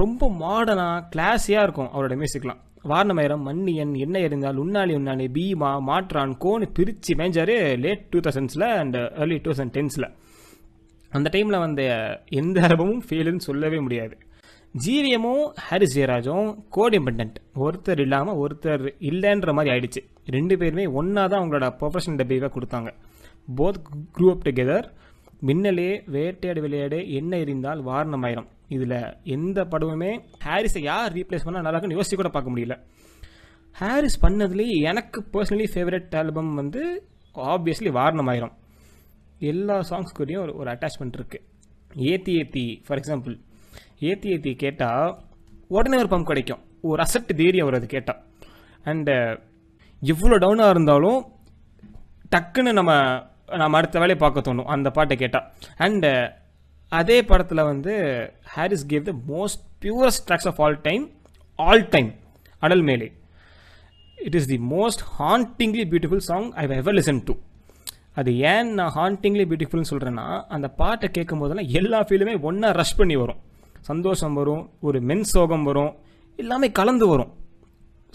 [0.00, 6.66] ரொம்ப மாடர்னாக கிளாஸியாக இருக்கும் அவரோட மியூசிக்லாம் வாரணமயரம் மன்னியன் என்ன இருந்தால் உன்னாலி உன்னாலி பீமா மாற்றான் கோன்னு
[6.72, 10.08] பிரித்து மேஞ்சார் லேட் டூ தௌசண்ட்ஸில் அண்ட் ஏர்லி டூ தௌசண்ட் டென்ஸில்
[11.10, 11.82] அந்த டைமில் வந்த
[12.40, 14.14] எந்த ஆல்பமும் ஃபெயிலுன்னு சொல்லவே முடியாது.
[14.84, 20.00] ஜிவிஎமும் ஹாரிஸ் ஜெயராஜும் கோடிபெண்டன்ட் ஒருத்தர் இல்லாமல் ஒருத்தர் இல்லைன்ற மாதிரி ஆயிடுச்சு.
[20.26, 22.90] ரெண்டு பேருமே ஒன்றா தான் அவங்களோட ப்ரொஃபஷனல் டெபியூவாக கொடுத்தாங்க.
[23.56, 23.80] Both
[24.16, 24.86] grew up together
[25.42, 28.46] Minnale Vettaiyaadu Vilaiyaadu என்ன எரிந்தால் வாரணமாயிரம்.
[28.68, 32.76] இதில் எந்த படமுமே ஹாரிஸை யார் ரீப்ளேஸ் பண்ணால் நல்லா இருக்குன்னு யோசிச்சு கூட பார்க்க முடியல.
[33.72, 36.82] ஹாரிஸ் பண்ணதுலேயே எனக்கு பர்சனலி ஃபேவரட் ஆல்பம் வந்து
[37.34, 38.52] ஆப்வியஸ்லி வாரணமாயிரம்.
[39.38, 41.44] எல்லா சாங்ஸ்குரியும் ஒரு ஒரு அட்டாச்மெண்ட் இருக்குது
[41.94, 43.40] ஏத்தி ஏத்தி ஃபார் எக்ஸாம்பிள்
[43.98, 45.18] ஏத்தி ஏத்தி கேட்டால்
[45.68, 46.62] உடனே ஒரு பம்ப் கிடைக்கும்.
[46.80, 48.22] ஒரு அசட் தைரியம் வரும் அது கேட்டால்
[48.84, 49.38] அண்டு
[50.02, 51.20] எவ்வளோ டவுனாக இருந்தாலும்
[52.36, 52.92] டக்குன்னு நம்ம
[53.48, 54.70] நம்ம அடுத்த வேலையை பார்க்க தோணும்.
[54.74, 55.46] அந்த பாட்டை கேட்டால்
[55.86, 56.24] அண்டு uh,
[56.98, 57.92] அதே படத்தில் வந்து
[58.54, 61.04] Harris gave the most purest tracks of all time
[61.58, 62.10] all time
[62.62, 63.08] Atal மேலே.
[64.26, 67.34] It is the most hauntingly beautiful song I ever listen to
[68.20, 70.26] அது ஏன் நான் ஹாண்டிங்லி பியூட்டிஃபுல்னு சொல்கிறேன்னா
[70.56, 73.40] அந்த பாட்டை கேட்கும் போதெல்லாம் எல்லா ஃபீலுமே ஒன்றா ரஷ் பண்ணி வரும்.
[73.90, 75.92] சந்தோஷம் வரும் ஒரு மென் சோகம் வரும்
[76.38, 77.32] எல்லாமே கலந்து வரும்.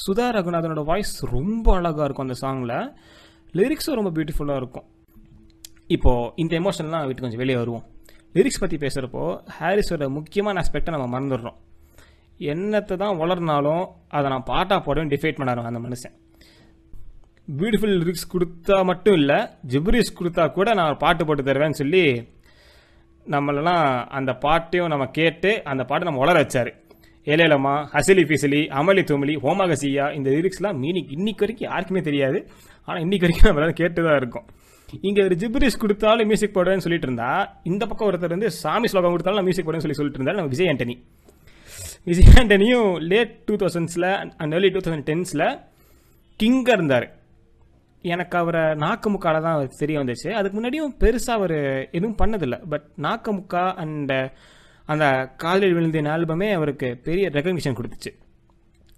[0.05, 2.77] சுதா ரகுநாதனோட வாய்ஸ் ரொம்ப அழகாக இருக்கும் அந்த சாங்கில்
[3.57, 4.87] லிரிக்ஸும் ரொம்ப பியூட்டிஃபுல்லாக இருக்கும்.
[5.95, 7.86] இப்போது இந்த எமோஷன்லாம் விட்டு கொஞ்சம் வெளியே வருவோம்.
[8.38, 9.23] லிரிக்ஸ் பற்றி பேசுகிறப்போ
[9.58, 11.58] ஹாரிஸோட முக்கியமான ஆஸ்பெக்டை நம்ம மறந்துடுறோம்.
[12.54, 13.86] என்னத்தை தான் வளர்னாலும்
[14.17, 16.13] அதை நான் பாட்டாக போடவும் டிஃபைட் பண்ணாருங்க அந்த மனுஷன்.
[17.60, 19.38] பியூட்டிஃபுல் லிரிக்ஸ் கொடுத்தா மட்டும் இல்லை
[19.71, 22.04] ஜிப்ரிஸ் கொடுத்தா கூட நான் பாட்டு போட்டு தருவேன்னு சொல்லி
[23.25, 23.84] நம்மளெல்லாம்
[24.17, 26.71] அந்த பாட்டையும் நம்ம கேட்டு அந்த பாட்டை நம்ம வளர வச்சார்.
[27.28, 32.39] ஏலேலம்மா ஹசிலி ஃபிசிலி அமளி துமலி ஹோமகசியா இந்த லிரிக்ஸ்லாம் மீனிங் இன்றைக்கு வரைக்கும் யாருக்குமே தெரியாது.
[32.86, 34.47] ஆனால் இன்றைக்கி வரைக்கும் நம்மளால கேட்டு தான் இருக்கோம்.
[35.08, 37.32] இங்கே ஒரு ஜிப்ரிஸ் கொடுத்தாலும் மியூசிக் போடுவேன்னு சொல்லிட்டு இருந்தா
[37.71, 40.69] இந்த பக்கம் ஒருத்தர் வந்து சாமி ஸ்லோகம் கொடுத்தாலும் நான் மியூசிக் போடுவேன்னு சொல்லி சொல்லிட்டு இருந்தாரு நம்ம விஜய்
[40.71, 40.95] ஆண்டனி.
[42.10, 44.10] விஜய் ஆண்டனியும் லேட் டூ தௌசண்ட்ஸில்
[44.41, 45.45] அண்ட் ஏர்லி டூ தௌசண்ட் டென்ஸில்
[46.39, 47.08] கிங்காக இருந்தார்.
[48.13, 50.30] எனக்கு அவரை நாக்குமுக்கால தான் தெரிய வந்துச்சு.
[50.39, 51.58] அதுக்கு முன்னாடியும் பெருசாக அவர்
[51.97, 52.60] எதுவும் பண்ணதில்லை.
[52.73, 54.13] பட் நாக்கமுக்கா அண்ட்
[54.86, 55.06] அந்த
[55.43, 58.12] காதலில் விழுந்தின் ஆல்பமே அவருக்கு பெரிய ரெகக்னிஷன் கொடுத்துச்சு.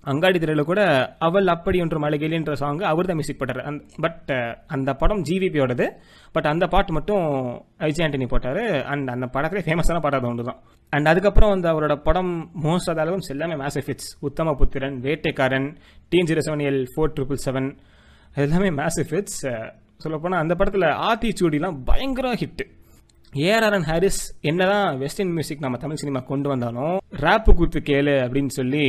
[0.03, 0.81] அங்காடி திரையில் கூட
[1.27, 3.61] அவள் அப்படி ஒன்று மலைகளின்ற சாங் அவர் தான் மியூசிக் போட்டார்.
[3.69, 4.31] அந் பட்
[4.75, 5.85] அந்த படம் ஜிவிபியோடது
[6.35, 7.25] பட் அந்த பாட்டு மட்டும்
[7.85, 8.61] விஜய் ஆண்டனி போட்டார்.
[8.93, 10.59] அண்ட் அந்த படத்திலே ஃபேமஸான பாட்டு அது ஒன்று தான்
[10.93, 12.33] அண்ட் அதுக்கப்புறம் வந்து அவரோட படம்
[12.65, 15.69] மோஸ்ட் ஆஃப் ஆல்பம்ஸ் எல்லாமே massive hits Uthama Puthiran Vettaikaaran
[16.11, 17.69] dean zero seven L four triple seven
[18.35, 19.39] எல்லாமே மேசிவ் ஹிட்ஸ்
[20.03, 22.65] சொல்லப்போனால் அந்த படத்தில் ஆத்தி சூடிலாம் பயங்கர ஹிட்டு
[23.39, 28.81] ஏஆர்ஆர்என் ஹாரிஸ் என்னதான் வெஸ்டர்ன் மியூசிக் நம்ம தமிழ் சினிமா கொண்டு வந்தாலும் ரேப்பு கூத்து கேளு அப்படின்னு சொல்லி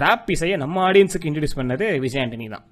[0.00, 2.64] ரேப் இசையை நம்ம ஆடியன்ஸுக்கு இன்ட்ரடியூஸ் பண்ணது விஜய் ஆண்டனி தான்.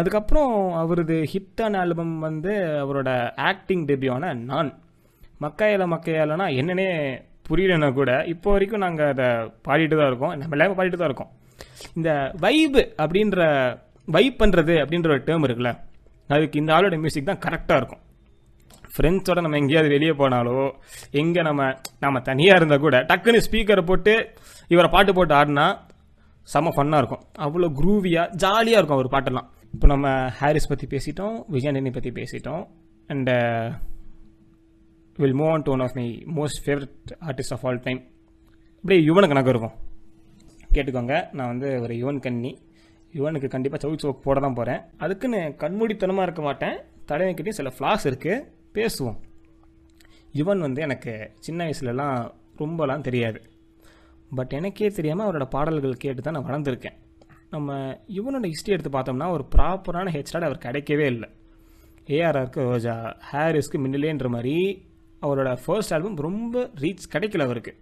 [0.00, 3.10] அதுக்கப்புறம் அவரது ஹிட்டான ஆல்பம் வந்து அவரோட
[3.50, 4.70] ஆக்டிங் டெபியூவான நான்.
[5.44, 6.88] மக்கையால மக்கையாலனா என்னன்னே
[7.48, 9.28] புரியலன்னா கூட இப்போ வரைக்கும் நாங்கள் அதை
[9.68, 10.34] பாடிட்டு தான் இருக்கோம்.
[10.40, 11.32] நம்ம எல்லாமே பாடிட்டு தான் இருக்கோம்.
[11.98, 12.10] இந்த
[12.46, 13.40] வைப்பு அப்படின்ற
[14.16, 15.72] வைப் பண்ணுறது அப்படின்ற ஒரு டேர்ம் இருக்குல்ல
[16.28, 18.03] அதுக்கு இந்த ஆளோட மியூசிக் தான் கரெக்டாக இருக்கும்.
[18.94, 20.58] ஃப்ரெண்ட்ஸோட நம்ம எங்கேயாவது வெளியே போனாலோ
[21.22, 21.62] எங்கே நம்ம
[22.04, 24.14] நம்ம தனியாக இருந்தால் கூட டக்குன்னு ஸ்பீக்கரை போட்டு
[24.74, 25.66] இவரை பாட்டு போட்டு ஆடினா
[26.52, 27.22] செம ஃபன்னாக இருக்கும்.
[27.44, 29.48] அவ்வளோ குரூவியாக ஜாலியாக இருக்கும் அவர் பாட்டெல்லாம்.
[29.74, 30.08] இப்போ நம்ம
[30.40, 32.62] ஹாரிஸ் பற்றி பேசிட்டோம் விஜயாண்டனி பற்றி பேசிட்டோம்
[33.12, 33.34] and
[35.18, 36.06] will move on to one of my
[36.38, 38.00] most favourite artist of all time
[38.78, 39.76] அப்படியே யுவனுக்கு நகர் இருக்கும்
[40.74, 42.52] கேட்டுக்கோங்க நான் வந்து ஒரு யுவன் கன்னி
[43.18, 46.76] யுவனுக்கு கண்டிப்பாக சவுக் சவுக் போட தான் போகிறேன் அதுக்குன்னு கண்மூடித்தனமாக இருக்க மாட்டேன்.
[47.10, 48.36] தலைவன்கிட்டையும் சில ஃப்ளாஸ் இருக்குது
[48.74, 49.18] பேசுவோம்.
[50.34, 52.18] யுவன் வந்து எனக்கு சின்ன வயசுலலாம்
[52.58, 53.40] ரொம்பலாம் தெரியாது.
[54.34, 56.96] பட் எனக்கே தெரியாமல் அவரோட பாடல்கள் கேட்டு தான் நான் வளர்ந்துருக்கேன்.
[57.50, 57.76] நம்ம
[58.16, 61.28] யுவனோட ஹிஸ்ட்ரி எடுத்து பார்த்தோம்னா ஒரு ப்ராப்பரான ஹெச்டாட் அவர் கிடைக்கவே இல்லை.
[62.06, 62.94] ஏஆர்ஆருக்கு ரோஜா
[63.32, 64.56] ஹாரிஸ்க்கு மின்னலேன்ற மாதிரி
[65.22, 67.72] அவரோட ஃபர்ஸ்ட் ஆல்பம் ரொம்ப ரீச் கிடைக்கல அவருக்கு.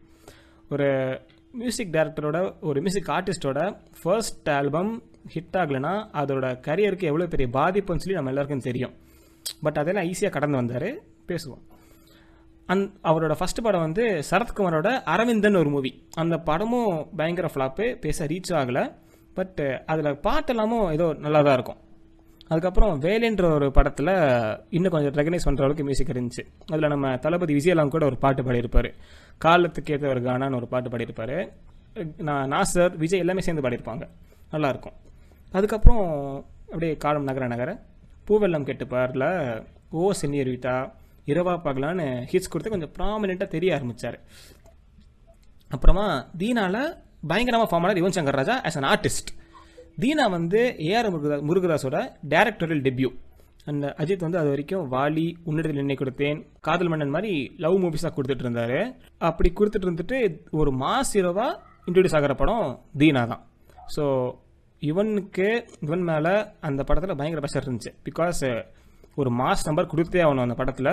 [0.71, 0.89] ஒரு
[1.53, 3.61] மியூசிக் டைரக்டரோட ஒரு மியூசிக் ஆர்டிஸ்டோட
[4.03, 4.93] ஃபர்ஸ்ட் ஆல்பம்
[5.35, 8.95] ஹிட் ஆகலைன்னா அதோட கரியருக்கு எவ்வளோ பெரிய பாதிப்புன்னு சொல்லி நம்ம எல்லாருக்கும் தெரியும்.
[9.63, 10.89] பட் அதெல்லாம் ஈஸியாக கடந்து வந்தார்.
[11.29, 11.63] பேசுவோம்.
[12.73, 18.53] அந் அவரோட ஃபர்ஸ்ட் படம் வந்து சரத்குமாரோட அரவிந்தன் ஒரு மூவி அந்த படமும் பயங்கர ஃப்ளாப்பு பேச ரீச்
[18.61, 18.85] ஆகலை.
[19.35, 21.81] பட் uh, அதில் பாட்டெல்லாமும் ஏதோ நல்லா தான் இருக்கும்.
[22.49, 24.13] அதுக்கப்புறம் வேலைன்ற ஒரு படத்தில்
[24.69, 26.43] இன்னும் கொஞ்சம் ரெகனைஸ் பண்ணுற அளவுக்கு மியூசிக் இருந்துச்சு.
[26.67, 28.91] அதில் நம்ம தளபதி விஜயலாம் கூட ஒரு பாட்டு பாடியிருப்பார்.
[29.39, 31.37] காலத்துக்கு ஏற்ற ஒரு கானான்னு ஒரு பாட்டு பாடியிருப்பார்.
[32.17, 34.05] நான் நாசர் விஜய் எல்லாமே சேர்ந்து பாடியிருப்பாங்க.
[34.53, 34.97] நல்லாயிருக்கும்
[35.53, 36.05] அதுக்கப்புறம்
[36.67, 37.71] அப்படியே காலம் நகர நகர
[38.27, 39.29] பூவெல்லாம் கெட்டுப்பாரில்
[39.93, 40.75] ஓ சென்னியர் வீட்டா
[41.27, 44.19] இரவா பார்க்கலான்னு ஹிட்ஸ் கொடுத்து கொஞ்சம் ப்ராமினெண்ட்டாக தெரிய ஆரம்பித்தார்
[45.71, 46.07] அப்புறமா
[46.39, 46.83] தீனாவில்
[47.27, 49.31] பயங்கரமாக ஃபார்ம் ஆனார் Yuvan Shankar Raja as an artist
[49.99, 53.11] Dheena வந்து ஏஆர் முருகதா முருகதாஸோட டேரக்டோரியல் டெபியூ
[53.67, 58.45] அண்ட் அஜித் வந்து அது வரைக்கும் வாலி உன்னிடத்தில் என்னை கொடுத்தேன் காதல் மன்னன் மாதிரி லவ் மூவிஸாக கொடுத்துட்டு
[58.47, 58.81] இருந்தாரு.
[59.21, 60.19] அப்படி கொடுத்துட்டு இருந்துட்டு
[60.53, 62.67] ஒரு மாஸ் ஹீரோவாக இன்ட்ரடியூஸ் ஆகிற படம்
[62.99, 63.43] தீனா தான்
[63.97, 64.05] ஸோ
[64.89, 65.49] இவனுக்கு
[65.87, 66.35] இவன் மேலே
[66.69, 67.93] அந்த படத்தில் பயங்கர ப்ரெஷர் இருந்துச்சு.
[68.09, 68.41] பிகாஸ்
[69.21, 70.93] ஒரு மாஸ் நம்பர் கொடுத்தே ஆகணும் அந்த படத்தில்.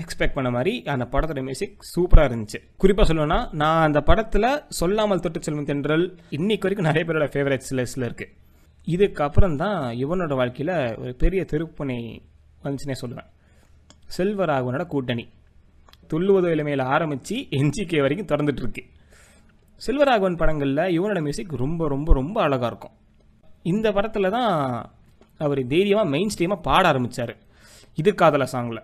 [0.00, 2.58] எக்ஸ்பெக்ட் பண்ண மாதிரி அந்த படத்தோட மியூசிக் சூப்பராக இருந்துச்சு.
[2.82, 4.48] குறிப்பாக சொல்லணும்னா நான் அந்த படத்தில்
[4.80, 6.04] சொல்லாமல் தொட்டு செல்வம் தென்றல்
[6.38, 8.34] இன்னைக்கு வரைக்கும் நிறைய பேரோட ஃபேவரட்ஸ் லிஸ்ட்டில் இருக்குது
[8.94, 11.98] இதுக்கப்புறம் தான் இவனோட வாழ்க்கையில் ஒரு பெரிய திருப்பணி
[12.64, 13.30] வந்துச்சுன்னே சொல்லுவேன்.
[14.16, 15.24] செல்வராகவனோட கூட்டணி.
[16.10, 18.82] துள்ளுவதோ இளமையில் ஆரம்பித்து என்ஜிகே வரைக்கும் திறந்துட்டுருக்கு
[19.84, 22.94] செல்வராகவன் படங்களில் இவனோட மியூசிக் ரொம்ப ரொம்ப ரொம்ப அழகாக இருக்கும்.
[23.72, 24.52] இந்த படத்தில் தான்
[25.44, 27.34] அவர் தைரியமாக மெயின் ஸ்ட்ரீமாக பாட ஆரம்பித்தார்
[28.00, 28.82] இது காதல சாங்கில்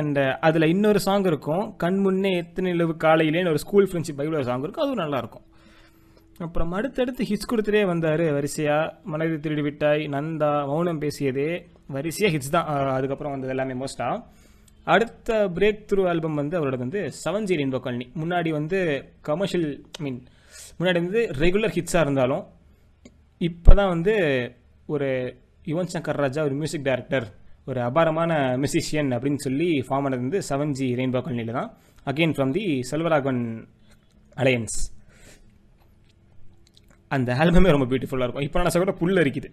[0.00, 1.64] அண்ட் அதில் இன்னொரு சாங் இருக்கும்.
[1.82, 4.84] கண் முன்னே எத்தனை நிலவு காலையிலேன்னு ஒரு ஸ்கூல் ஃப்ரெண்ட்ஷிப் பைபிள் சாங் இருக்கும்.
[4.84, 5.46] அதுவும் நல்லாயிருக்கும்
[6.44, 11.50] அப்புறம் அடுத்தடுத்து ஹிட்ஸ் கொடுத்துட்டே வந்தார் வரிசையாக மனதை திருடி விட்டாய் நந்தா மௌனம் பேசியதே
[11.96, 12.68] வரிசையாக ஹிட்ஸ் தான்.
[12.96, 14.16] அதுக்கப்புறம் வந்தது எல்லாமே மோஸ்ட்டாக
[14.86, 18.78] அடுத்த பிரேக் த்ரூ ஆல்பம் வந்து அவரோட வந்து செவன் ஜி ரெயின்போ காலனி முன்னாடி வந்து
[19.22, 19.68] கமர்ஷியல்
[20.00, 20.18] மீன்
[20.78, 22.42] முன்னாடி வந்து ரெகுலர் ஹிட்ஸாக இருந்தாலும்
[23.40, 24.14] இப்போ தான் வந்து
[24.88, 25.08] ஒரு
[25.66, 27.26] யுவன் சங்கர் ராஜா ஒரு மியூசிக் டைரக்டர்
[27.66, 31.70] ஒரு அபாரமான மியூசிஷியன் அப்படின்னு சொல்லி ஃபார்ம் ஆனது வந்து செவன் ஜி ரெயின்போ காலனியில் தான்.
[32.06, 33.42] Again from the Selvaraghavan
[34.36, 34.76] alliance
[37.14, 38.46] அந்த ஆல்பமே ரொம்ப பியூட்டிஃபுல்லாக இருக்கும்.
[38.46, 39.48] இப்போ நான் சொல்கிற புல் அரிக்குது.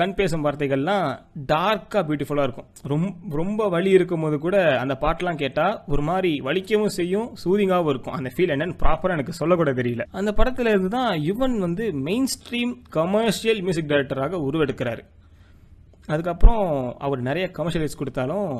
[0.00, 1.04] கண் பேசும் வார்த்தைகள்லாம்
[1.52, 2.68] டார்க்காக பியூட்டிஃபுல்லாக இருக்கும்.
[2.92, 8.16] ரொம்ப ரொம்ப வலி இருக்கும் போது கூட அந்த பாட்டெலாம் கேட்டால் ஒரு மாதிரி வலிக்கவும் செய்யும் சூதிங்காகவும் இருக்கும்.
[8.20, 10.06] அந்த ஃபீல் என்னன்னு ப்ராப்பராக எனக்கு சொல்லக்கூட தெரியல.
[10.20, 15.04] அந்த படத்தில் இருந்து தான் யுவன் வந்து மெயின் ஸ்ட்ரீம் கமர்ஷியல் மியூசிக் டைரக்டராக உருவெடுக்கிறாரு.
[16.14, 16.66] அதுக்கப்புறம்
[17.06, 18.50] அவர் நிறைய கமர்ஷியலைஸ் கொடுத்தாலும்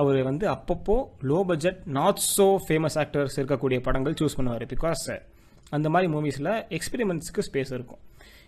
[0.00, 0.94] அவர் வந்து அப்பப்போ
[1.30, 4.64] low budget not so famous actors இருக்கக்கூடிய படங்கள் சூஸ் பண்ணுவார்.
[4.74, 5.02] பிகாஸ்
[5.76, 8.00] அந்த மாதிரி மூவிஸில் எக்ஸ்பெரிமெண்ட்ஸ்க்கு ஸ்பேஸ் இருக்கும்.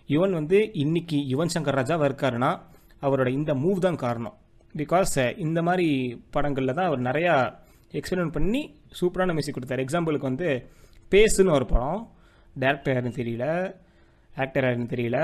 [0.08, 2.50] யுவன் வந்து இன்னைக்கு யுவன் சங்கர் ராஜாவாக இருக்காருன்னா
[3.02, 4.36] அவரோட இந்த மூவ் தான் காரணம்.
[4.76, 5.88] பிகாஸ் இந்த மாதிரி
[6.30, 7.54] படங்களில் தான் அவர் நிறையா
[7.92, 8.62] எக்ஸ்பெரிமெண்ட் பண்ணி
[9.00, 9.84] சூப்பரான மியூசிக் கொடுத்தாரு.
[9.86, 10.48] எக்ஸாம்பிளுக்கு வந்து
[11.10, 12.02] பேஸுன்னு ஒரு படம்.
[12.60, 13.46] டேரக்டர் யாருன்னு தெரியல.
[14.42, 15.18] ஆக்டர் யாருன்னு தெரியல.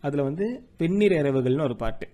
[0.00, 0.46] அதில் வந்து
[0.78, 2.08] வெந்நீர் இரவுகள்னு ஒரு பாட்டு.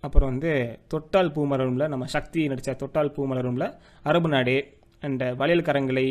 [0.00, 0.52] அப்புறம் வந்து
[0.88, 3.64] தொட்டால் பூமலரும்ல நம்ம சக்தி நடித்த தொட்டால் பூமலரும்ல
[4.02, 4.54] அரபு நாடு
[5.00, 6.06] அண்ட் வளையல் கரங்களை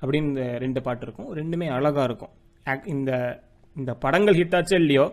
[0.00, 1.30] அப்படின்னு இந்த ரெண்டு பாட்டு இருக்கும்.
[1.40, 2.32] ரெண்டுமே அழகாக இருக்கும்.
[2.94, 3.12] இந்த
[3.76, 5.06] இந்த படங்கள் ஹிட் ஆச்சோ இல்லையோ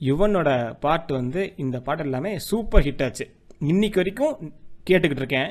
[0.00, 0.50] யுவனோட
[0.84, 3.24] பாட்டு வந்து இந்த பாட்டு எல்லாமே சூப்பர் ஹிட் ஆச்சு.
[3.72, 4.34] இன்னைக்கு வரைக்கும்
[4.88, 5.50] கேட்டுக்கிட்டு இருக்கேன்.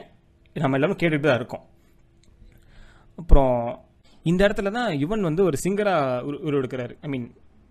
[0.63, 1.63] நம்ம எல்லாரும் கேட்டுக்கிட்டு தான் இருக்கோம்.
[3.21, 3.57] அப்புறம்
[4.25, 7.27] இந்த இடத்துல தான் யுவன் வந்து ஒரு சிங்கராக உரு உருவெடுக்கிறாரு ஐ மீன்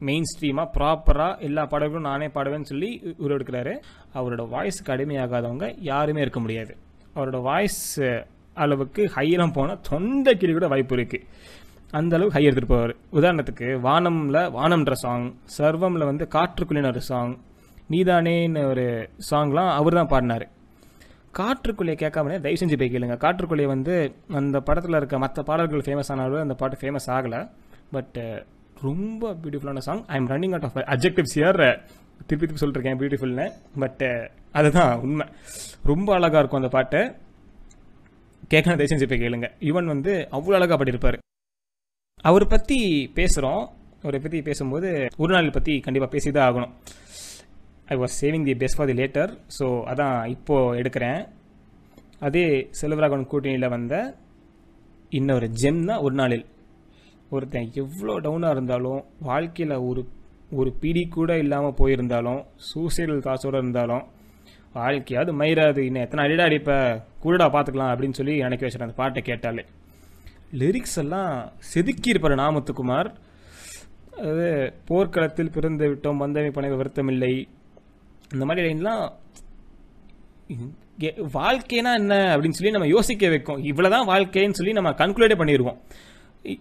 [0.08, 2.90] மெயின் ஸ்ட்ரீமாக ப்ராப்பராக எல்லா பாடல்களும் நானே பாடுவேன்னு சொல்லி
[3.24, 3.74] உருவெடுக்கிறாரு
[4.18, 6.72] அவரோட வாய்ஸுக்கு அடிமையாகாதவங்க யாருமே இருக்க முடியாது.
[7.16, 7.82] அவரோட வாய்ஸ்
[8.54, 11.26] அளவுக்கு ஹையெல்லாம் போனால் தொண்டை கிளி கூட வாய்ப்பு இருக்குது
[11.98, 12.94] அந்த அளவுக்கு ஹை எடுத்துகிட்டு போவார்.
[13.18, 15.26] உதாரணத்துக்கு வானம்ல வானம்ன்ற சாங்
[15.58, 17.34] சர்வமில் வந்து காற்றுக்குள்ளின ஒரு சாங்
[17.92, 18.86] நீதானேன்னு ஒரு
[19.30, 20.46] சாங்லாம் அவர் தான் பாடினார்.
[21.38, 23.16] காற்றுக்குள்ளே கேட்காமலே தயவு செஞ்சு போய் கேளுங்க.
[23.24, 23.94] காற்றுக்குள்ளே வந்து
[24.40, 27.40] அந்த படத்தில் இருக்க மற்ற பாடல்கள் ஃபேமஸ் ஆனாலும் அந்த பாட்டு ஃபேமஸ் ஆகலை.
[27.96, 28.18] பட்
[28.86, 31.60] ரொம்ப பியூட்டிஃபுல்லான song I am running out of adjectives here
[32.26, 33.46] திருப்பி திருப்பி சொல்லிருக்கேன் பியூட்டிஃபுல்னு
[33.82, 34.04] பட்
[34.58, 35.26] அதுதான் உண்மை.
[35.90, 37.00] ரொம்ப அழகாக இருக்கும் அந்த பாட்டு.
[38.54, 39.48] கேட்கலாம் தயவு செஞ்சு போய் கேளுங்க.
[39.68, 41.18] யுவன் வந்து அவ்வளோ அழகாக பாடியிருப்பார்.
[42.28, 42.78] அவரை பற்றி
[43.18, 43.62] பேசுகிறோம்
[44.04, 44.88] அவரை பற்றி பேசும்போது
[45.22, 46.72] ஒரு நாள் பற்றி கண்டிப்பாக பேசி தான் ஆகணும்.
[47.92, 51.20] I was saving the best for the later so அதான் இப்போது எடுக்கிறேன்.
[52.26, 52.44] அதே
[52.80, 53.94] செல்வராகவன் கூட்டணியில் வந்த
[55.18, 56.44] இன்னொரு ஜெம் தான் ஒரு நாளில்.
[57.34, 60.02] ஒருத்தன் எவ்வளோ டவுனாக இருந்தாலும் வாழ்க்கையில் ஒரு
[60.60, 64.04] ஒரு பிடி கூட இல்லாமல் போயிருந்தாலும் சூசைடல் தாட்ஸோடு இருந்தாலும்
[64.76, 65.80] வாழ்க்கையாவது மயிராது.
[65.88, 66.78] இன்னும் எத்தனை அடிடா அடிப்ப
[67.22, 69.64] கூடடா பார்த்துக்கலாம் அப்படின்னு சொல்லி நினைக்க வச்சிருந்த அந்த பாட்டை கேட்டாலே.
[70.60, 71.30] லிரிக்ஸ் எல்லாம்
[71.72, 73.08] செதுக்கியிருப்பார் நாமத்துக்குமார்.
[74.28, 74.48] அது
[74.88, 77.32] போர்க்களத்தில் பிறந்து விட்டோம் வந்தமை பணவை வருத்தமில்லை.
[78.34, 79.04] இந்த மாதிரி லைன்லாம்
[81.36, 83.62] வாழ்க்கைனா என்ன அப்படின்னு சொல்லி நம்ம யோசிக்க வைக்கும்.
[83.70, 85.78] இவ்வளோதான் வாழ்க்கைன்னு சொல்லி நம்ம கன்க்ளூடே பண்ணிடுவோம்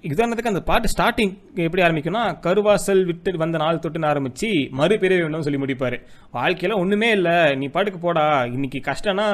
[0.07, 1.31] எக்ஸாம்பிளுக்கு அந்த பாட்டு ஸ்டார்டிங்
[1.65, 5.97] எப்படி ஆரம்பிக்கும்னா கருவாசல் விட்டு வந்த நாள் தொட்டுன்னு ஆரம்பித்து மறுபிறவி வேணும்னு சொல்லி முடிப்பார்.
[6.37, 8.23] வாழ்க்கையில் ஒன்றுமே இல்லை நீ பாட்டுக்கு போடா
[8.55, 9.27] இன்னைக்கு கஷ்டம்னா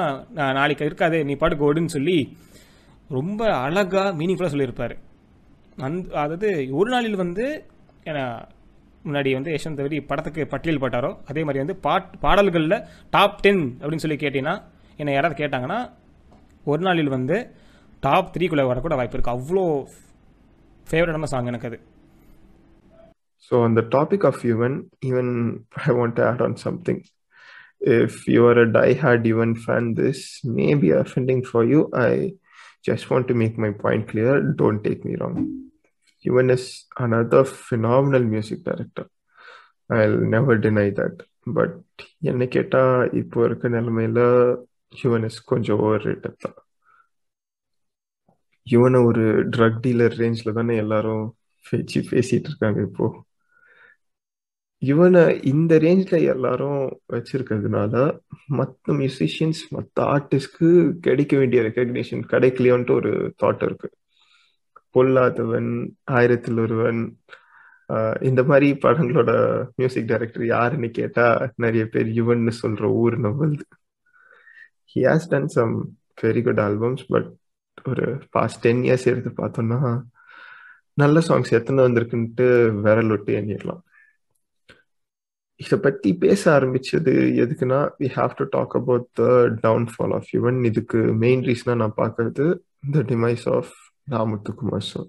[0.60, 2.18] நாளைக்கு இருக்காது நீ பாட்டுக்கு ஓடுன்னு சொல்லி
[3.18, 4.96] ரொம்ப அழகாக மீனிங்ஃபுல்லாக சொல்லியிருப்பார்.
[5.88, 7.46] அந்த அதாவது ஒரு நாளில் வந்து
[9.06, 12.78] முன்னாடி வந்து யஷ்வந்த் தவரி படத்துக்கு பட்டியல் போட்டாரோ அதே மாதிரி வந்து பாட் பாடல்களில்
[13.16, 14.56] டாப் டென் அப்படின்னு சொல்லி கேட்டீங்கன்னா
[15.02, 15.80] என்னை யாராவது கேட்டாங்கன்னா
[16.72, 17.38] ஒரு நாளில் வந்து
[18.04, 19.64] டாப் த்ரீக்குள்ளே வரக்கூட வாய்ப்பு இருக்குது அவ்வளோ
[20.91, 21.81] ஃபேவரட்டான சாங் எனக்கு அது
[23.45, 25.27] So, on the topic of Yuvan, even
[25.87, 26.99] I want to add on something.
[27.97, 30.21] If you are a die-hard Yuvan fan, this
[30.57, 31.81] may be offending for you.
[32.07, 32.11] I
[32.83, 34.41] just want to make my point clear.
[34.61, 35.37] Don't take me wrong.
[36.25, 36.65] Yuvan is
[36.99, 39.07] another phenomenal music director.
[39.91, 41.17] I'll never deny that.
[41.57, 41.73] But
[42.31, 42.83] என்னை கேட்டா
[43.21, 44.21] இப்போ இருக்க நிலைமையில
[44.93, 46.57] Yuvan is கொஞ்சம் overrated தான்
[48.70, 49.24] யுவனை ஒரு
[49.56, 51.26] drug dealer ரேஞ்சில் தானே எல்லாரும்
[51.66, 53.08] பேச்சு பேசிட்டு இருக்காங்க இப்போ.
[54.82, 56.82] இவனை இந்த ரேஞ்சில் எல்லாரும்
[57.14, 57.94] வச்சிருக்கிறதுனால
[58.60, 63.12] மற்ற மியூசிஷியன்ஸ் மற்ற ஆர்டிஸ்ட்க்கு கிடைக்க வேண்டிய ரெக்கக்னேஷன் கிடைக்கலையோன்ட்டு ஒரு
[63.44, 63.90] தாட் இருக்கு.
[64.96, 65.72] பொல்லாதவன்
[66.12, 67.02] ஆயிரத்தில் ஒருவன்
[68.22, 69.32] இந்த மாதிரி படங்களோட
[69.76, 73.66] மியூசிக் டைரக்டர் யாருன்னு கேட்டா நிறைய பேர் யுவன் சொல்ற ஊர் நம்மளுது
[74.92, 75.74] he has done some
[76.24, 77.30] very good albums but
[77.86, 80.02] ஒரு பாஸ்ட் டென் இயர்ஸ் எடுத்து பார்த்தோம்னா
[80.94, 82.48] நல்ல சாங்ஸ் எத்தனை வந்திருக்குன்ட்டு
[82.82, 83.82] விரல் விட்டு எண்ணிடலாம்.
[85.56, 87.14] இதை பற்றி பேச ஆரம்பிச்சது
[87.44, 89.24] எதுக்குன்னா we have to talk about the
[89.64, 92.46] downfall of Yuvan இதுக்கு மெயின் ரீசனாக நான் பார்க்கறது
[92.92, 93.72] the demise of
[94.12, 95.08] Na Muthukumar sir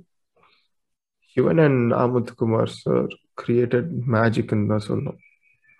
[1.36, 5.18] Yuvan and Na Muthukumar sir created மேஜிக்னு தான் சொல்லணும்.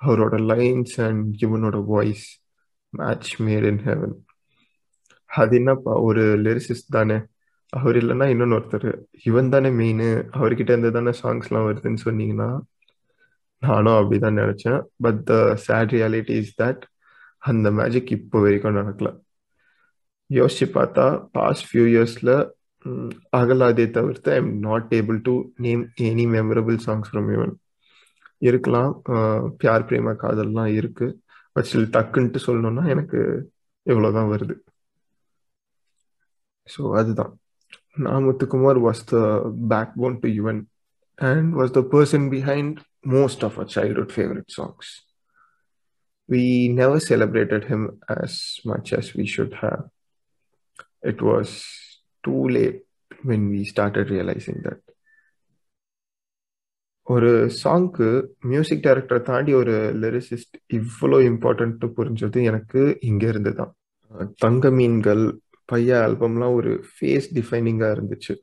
[0.04, 2.42] அவரோட lines and யுவனோட voice
[2.88, 4.24] match made in heaven
[5.30, 7.18] அது என்னப்பா ஒரு லிரிசிஸ்ட் தானே.
[7.72, 8.88] அவர் இல்லைன்னா இன்னொன்னு ஒருத்தர்.
[9.28, 10.04] இவன் தானே மெயின்
[10.38, 12.48] அவர்கிட்ட இருந்து தானே சாங்ஸ்லாம் வருதுன்னு சொன்னீங்கன்னா
[13.62, 14.80] நானும் அப்படிதான் நினைச்சேன்.
[15.04, 15.34] But the
[15.66, 16.82] sad reality is that
[17.42, 19.10] அந்த மேஜிக் இப்போ வரைக்கும் நடக்கல.
[20.30, 21.04] யோசிச்சு பார்த்தா
[21.36, 22.30] பாஸ்ட் ஃபியூ இயர்ஸ்ல
[23.38, 27.54] அகலாதே தவிர்த்து I am not able to name any memorable songs from Yuvan
[28.42, 28.92] இருக்கலாம்
[29.60, 31.06] பியார் பிரேம காதல்லாம் இருக்கு.
[31.52, 33.20] பட் ஸ்டில் டக்குன்ட்டு சொல்லணும்னா எனக்கு
[33.86, 34.54] இவ்வளோதான் வருது.
[36.70, 37.32] ஸோ அதுதான்
[38.04, 39.18] நான் Muthukumar was the
[40.00, 40.60] backbone to Yuvan
[41.18, 42.78] and was the person behind
[43.16, 44.90] most of our childhood favourite songs
[46.28, 47.80] we never celebrated him
[48.16, 48.32] as
[48.64, 49.80] much as we should have.
[51.02, 51.48] It was
[52.24, 52.78] too late
[53.24, 54.84] when we started realizing that
[57.06, 57.30] ஒரு
[57.62, 58.08] சாங்க்கு
[58.50, 63.72] music டைரக்டரை தாண்டி ஒரு lyricist இவ்வளோ important புரிஞ்சது எனக்கு இங்கே இருந்து தான்
[64.44, 65.24] தங்க மீன்கள்
[65.70, 68.34] பையா ஆல்பம்லாம் ஒரு ஃபேஸ் டிஃபைனிங்காக இருந்துச்சு.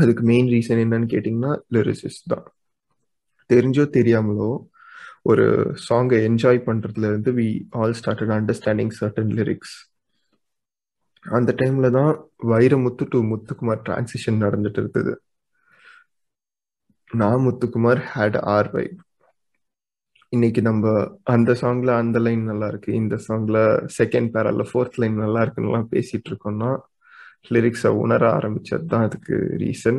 [0.00, 2.46] அதுக்கு மெயின் ரீசன் என்னன்னு கேட்டிங்கன்னா லிரிசிஸ் தான்.
[3.50, 4.50] தெரிஞ்சோ தெரியாமலோ
[5.30, 5.46] ஒரு
[5.86, 9.76] சாங்கை enjoy பண்ணுறதுலேருந்து we all started understanding certain lyrics
[11.24, 12.12] அந்த டைம்ல தான்
[12.52, 15.12] வைரமுத்து டு முத்துக்குமார் டிரான்சிஷன் நடந்துட்டு இருந்தது.
[17.10, 19.00] நான் முத்துக்குமார் ஹேட் ஆர் வைப்
[20.32, 20.86] இன்னைக்கு நம்ம
[21.34, 22.90] அந்த சாங்ல அந்த லைன் நல்லா இருக்கு.
[23.00, 23.58] இந்த சாங்ல
[23.98, 26.68] செகண்ட் பேரல்ல ஃபோர்த் லைன் நல்லா இருக்குன்னுலாம் பேசிட்டு இருக்கோம்னா
[27.54, 29.98] லிரிக்ஸை உணர ஆரம்பிச்சது தான் அதுக்கு ரீசன்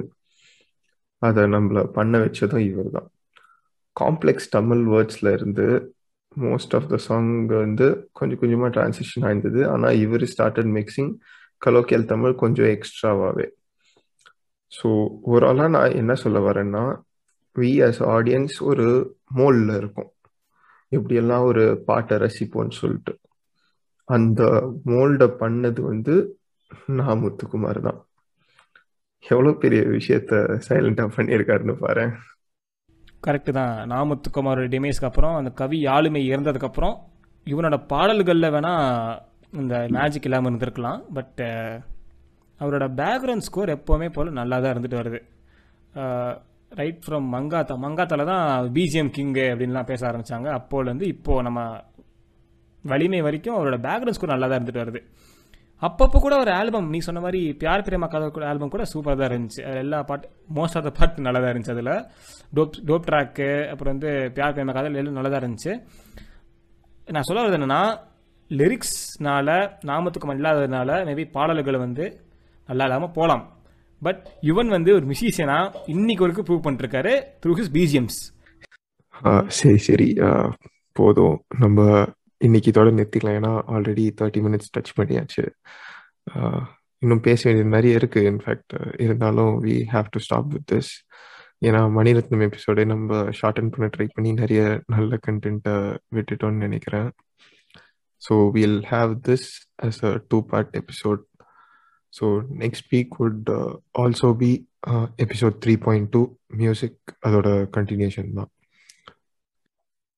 [1.22, 3.10] அதை நம்மள பண்ண வச்சதும் இவர் தான்
[3.96, 5.66] காம்ப்ளெக்ஸ் தமிழ் வேர்ட்ஸ்ல இருந்து
[6.38, 7.88] மோஸ்ட் ஆஃப் த சாங் வந்து
[8.20, 9.62] கொஞ்சம் கொஞ்சமாக டிரான்சிஷன் ஆயிருந்தது.
[9.74, 11.12] ஆனால் இவர் ஸ்டார்டட் மிக்சிங்
[11.62, 13.48] கலோக்கியல் தமிழ் கொஞ்சம் எக்ஸ்ட்ராவாகவே
[14.72, 14.90] ஸோ
[15.32, 16.84] ஓவராலாக நான் என்ன சொல்ல வரேன்னா
[17.56, 18.88] வி அஸ் ஆடியன்ஸ் ஒரு
[19.38, 20.10] மோல்ல இருக்கும்.
[20.96, 23.14] எப்படியெல்லாம் ஒரு பாட்டை ரசிப்போம்னு சொல்லிட்டு.
[24.16, 24.42] அந்த
[24.92, 26.14] மோல்டை பண்ணது வந்து
[27.00, 28.00] நான் முத்துக்குமார் தான்.
[29.24, 30.34] எவ்வளோ பெரிய விஷயத்த
[30.68, 32.06] சைலண்டாக பண்ணியிருக்காருன்னு பாரு
[33.26, 33.74] கரெக்டு தான்.
[33.92, 36.96] நாமுத்துக்குமாரோட டிமேஸ்க்கு அப்புறம் அந்த கவி ஆளுமை இறந்ததுக்கப்புறம்
[37.48, 39.20] இவனோட பாடல்களில் வேணால்
[39.62, 41.02] இந்த மேஜிக் இல்லாமல் இருந்திருக்கலாம்.
[41.18, 41.42] பட்
[42.62, 45.20] அவரோட பேக்ரவுண்ட் ஸ்கோர் எப்போவுமே போல் நல்லா தான் இருந்துட்டு வருது.
[46.80, 47.76] Right from Mankatha.
[47.86, 51.60] மங்காத்தால தான் பிஜிஎம் கிங்கு அப்படின்லாம் பேச ஆரம்பித்தாங்க அப்போலேருந்து இப்போது நம்ம
[52.92, 55.02] வலிமை வரைக்கும் அவரோட பேக்ரவுண்ட் ஸ்கோர் நல்லா தான் இருந்துட்டு வருது.
[55.88, 59.32] அப்பப்போ கூட ஒரு ஆல்பம் நீ சொன்ன மாதிரி பியார் பிரேமா கதை கூட ஆல்பம் கூட சூப்பராக தான்
[59.32, 59.62] இருந்துச்சு.
[59.70, 61.94] அது எல்லா பாட்டு மோஸ்ட் ஆஃப் த பாட்டு நல்லா தான் இருந்துச்சு அதில்.
[62.58, 65.74] டோப் டோப் ட்ராக்கு அப்புறம் வந்து பியார் பிரேமா கதை எல்லாம் நல்லா தான் இருந்துச்சு.
[67.16, 67.82] நான் சொல்ல வரது என்னென்னா
[68.52, 69.50] லிரிக்ஸ்னால
[69.90, 72.06] நாமத்துக்கு இல்லாததுனால மேபி பாடல்கள் வந்து
[72.70, 73.44] நல்லா இல்லாமல் போகலாம்
[74.02, 75.58] பட் யுவன் வந்து ஒரு மியூசிஷியனா
[75.94, 78.20] இன்னைக்கு வரைக்கும் ப்ரூவ் பண்ணிருக்காரு த்ரூ ஹிஸ் பிஜிஎம்ஸ்
[79.60, 80.10] சரி சரி.
[81.00, 81.36] போதும்.
[81.60, 81.80] நம்ம
[82.46, 83.38] இன்னைக்கு இதோட நிறுத்திக்கலாம்.
[83.40, 85.44] ஏன்னா ஆல்ரெடி தேர்ட்டி மினிட்ஸ் டச் பண்ணியாச்சு.
[87.02, 88.22] இன்னும் பேச வேண்டியது நிறைய இருக்கு.
[88.32, 88.74] இன்ஃபேக்ட்
[89.06, 90.92] இருந்தாலும் we have to stop with this
[91.68, 94.62] ஏன்னா மணிரத்னம் எபிசோடே நம்ம ஷார்ட் அண்ட் பண்ண ட்ரை பண்ணி நிறைய
[94.96, 95.76] நல்ல கண்டென்ட்டை
[96.16, 97.10] விட்டுட்டோம்னு நினைக்கிறேன்.
[98.22, 99.48] So we'll have this
[99.88, 101.24] as a two part episode
[102.18, 102.26] so
[102.64, 103.50] next week would
[104.04, 104.52] also be
[105.24, 106.22] episode three point two
[106.62, 107.48] music அதோட
[107.78, 108.50] கண்டினியூஷன் தான்.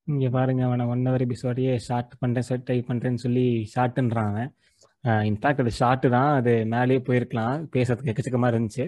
[0.07, 4.51] இங்கே பாருங்க அவனை ஒன் ஹவர் எபிசோடையே ஷார்ட் பண்ணுறேன் செட் ட்ரை பண்ணுறேன்னு சொல்லி ஷார்ட்டுன்றான் அவன்
[5.29, 6.31] இன்ஃபேக்ட் அது ஷார்ட்டு தான்.
[6.39, 7.55] அது மேலேயே போயிருக்கலாம்.
[7.75, 8.85] பேசுறதுக்கு எக்கச்சக்கமாக இருந்துச்சு.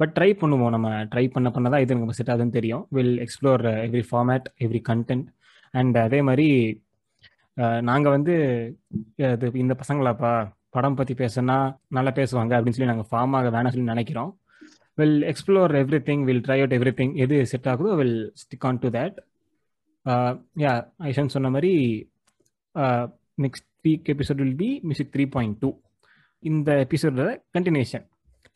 [0.00, 0.72] பட் ட்ரை பண்ணுவோம்.
[0.74, 2.84] நம்ம ட்ரை பண்ண பண்ண தான் இது நமக்கு செட் ஆகுதுன்னு தெரியும்.
[2.96, 5.26] Will explore every format every content
[5.74, 6.48] and அதே மாதிரி
[7.90, 8.34] நாங்கள் வந்து
[9.34, 10.32] இது இந்த பசங்களாப்பா?
[10.74, 11.56] படம் பற்றி பேசுனா
[11.96, 14.30] நல்லா பேசுவாங்க அப்படின்னு சொல்லி நாங்கள் ஃபார்ம் ஆக வேணாம் சொல்லி நினைக்கிறோம்.
[14.98, 15.72] Will explore
[16.08, 19.16] everything will try out everything எது செட் ஆகுதோ will stick on to that
[20.64, 20.72] yeah
[21.10, 21.72] ஐஷன் சொன்ன மாதிரி
[23.44, 25.70] next week episode will be music three point two
[26.42, 27.26] இந்த எபிசோட
[27.56, 28.06] கண்டினியூஷன்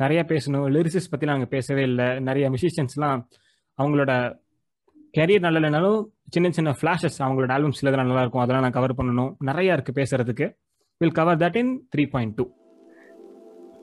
[0.02, 0.66] நிறைய பேசணும்.
[0.74, 2.06] லிரிசிஸ் பற்றி நாங்கள் பேசவே இல்லை.
[2.28, 3.20] நிறைய மியூசிஷியன்ஸ்லாம்
[3.78, 4.12] அவங்களோட
[5.16, 6.00] கெரியர் நல்ல இல்லைனாலும்
[6.34, 8.42] சின்ன சின்ன ஃப்ளாஷஸ் அவங்களோட ஆல்பம்ஸ் இதெல்லாம் நல்லா இருக்கும்.
[8.44, 9.32] அதெல்லாம் நான் கவர் பண்ணணும்.
[9.48, 10.46] நிறைய இருக்குது பேசுறதுக்கு.
[11.00, 12.44] Will cover that in three point two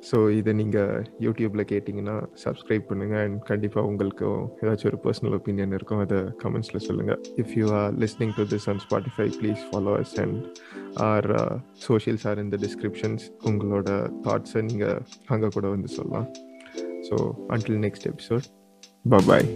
[0.10, 0.92] so இதை நீங்கள்
[1.26, 4.28] யூடியூப்பில் கேட்டிங்கன்னா சப்ஸ்கிரைப் பண்ணுங்கள் அண்ட் கண்டிப்பாக உங்களுக்கு
[4.62, 8.82] ஏதாச்சும் ஒரு பர்சனல் ஒப்பீனியன் இருக்கும் அதை கமெண்ட்ஸில் சொல்லுங்கள் if you are listening to this on
[8.86, 10.40] Spotify please follow us and
[11.10, 11.30] our
[11.86, 13.90] socials our இந்த டிஸ்கிரிப்ஷன்ஸ் உங்களோட
[14.28, 16.30] தாட்ஸை நீங்கள் அங்கே கூட வந்து சொல்லலாம்.
[17.10, 17.18] So
[17.56, 18.48] until next episode
[19.30, 19.50] bye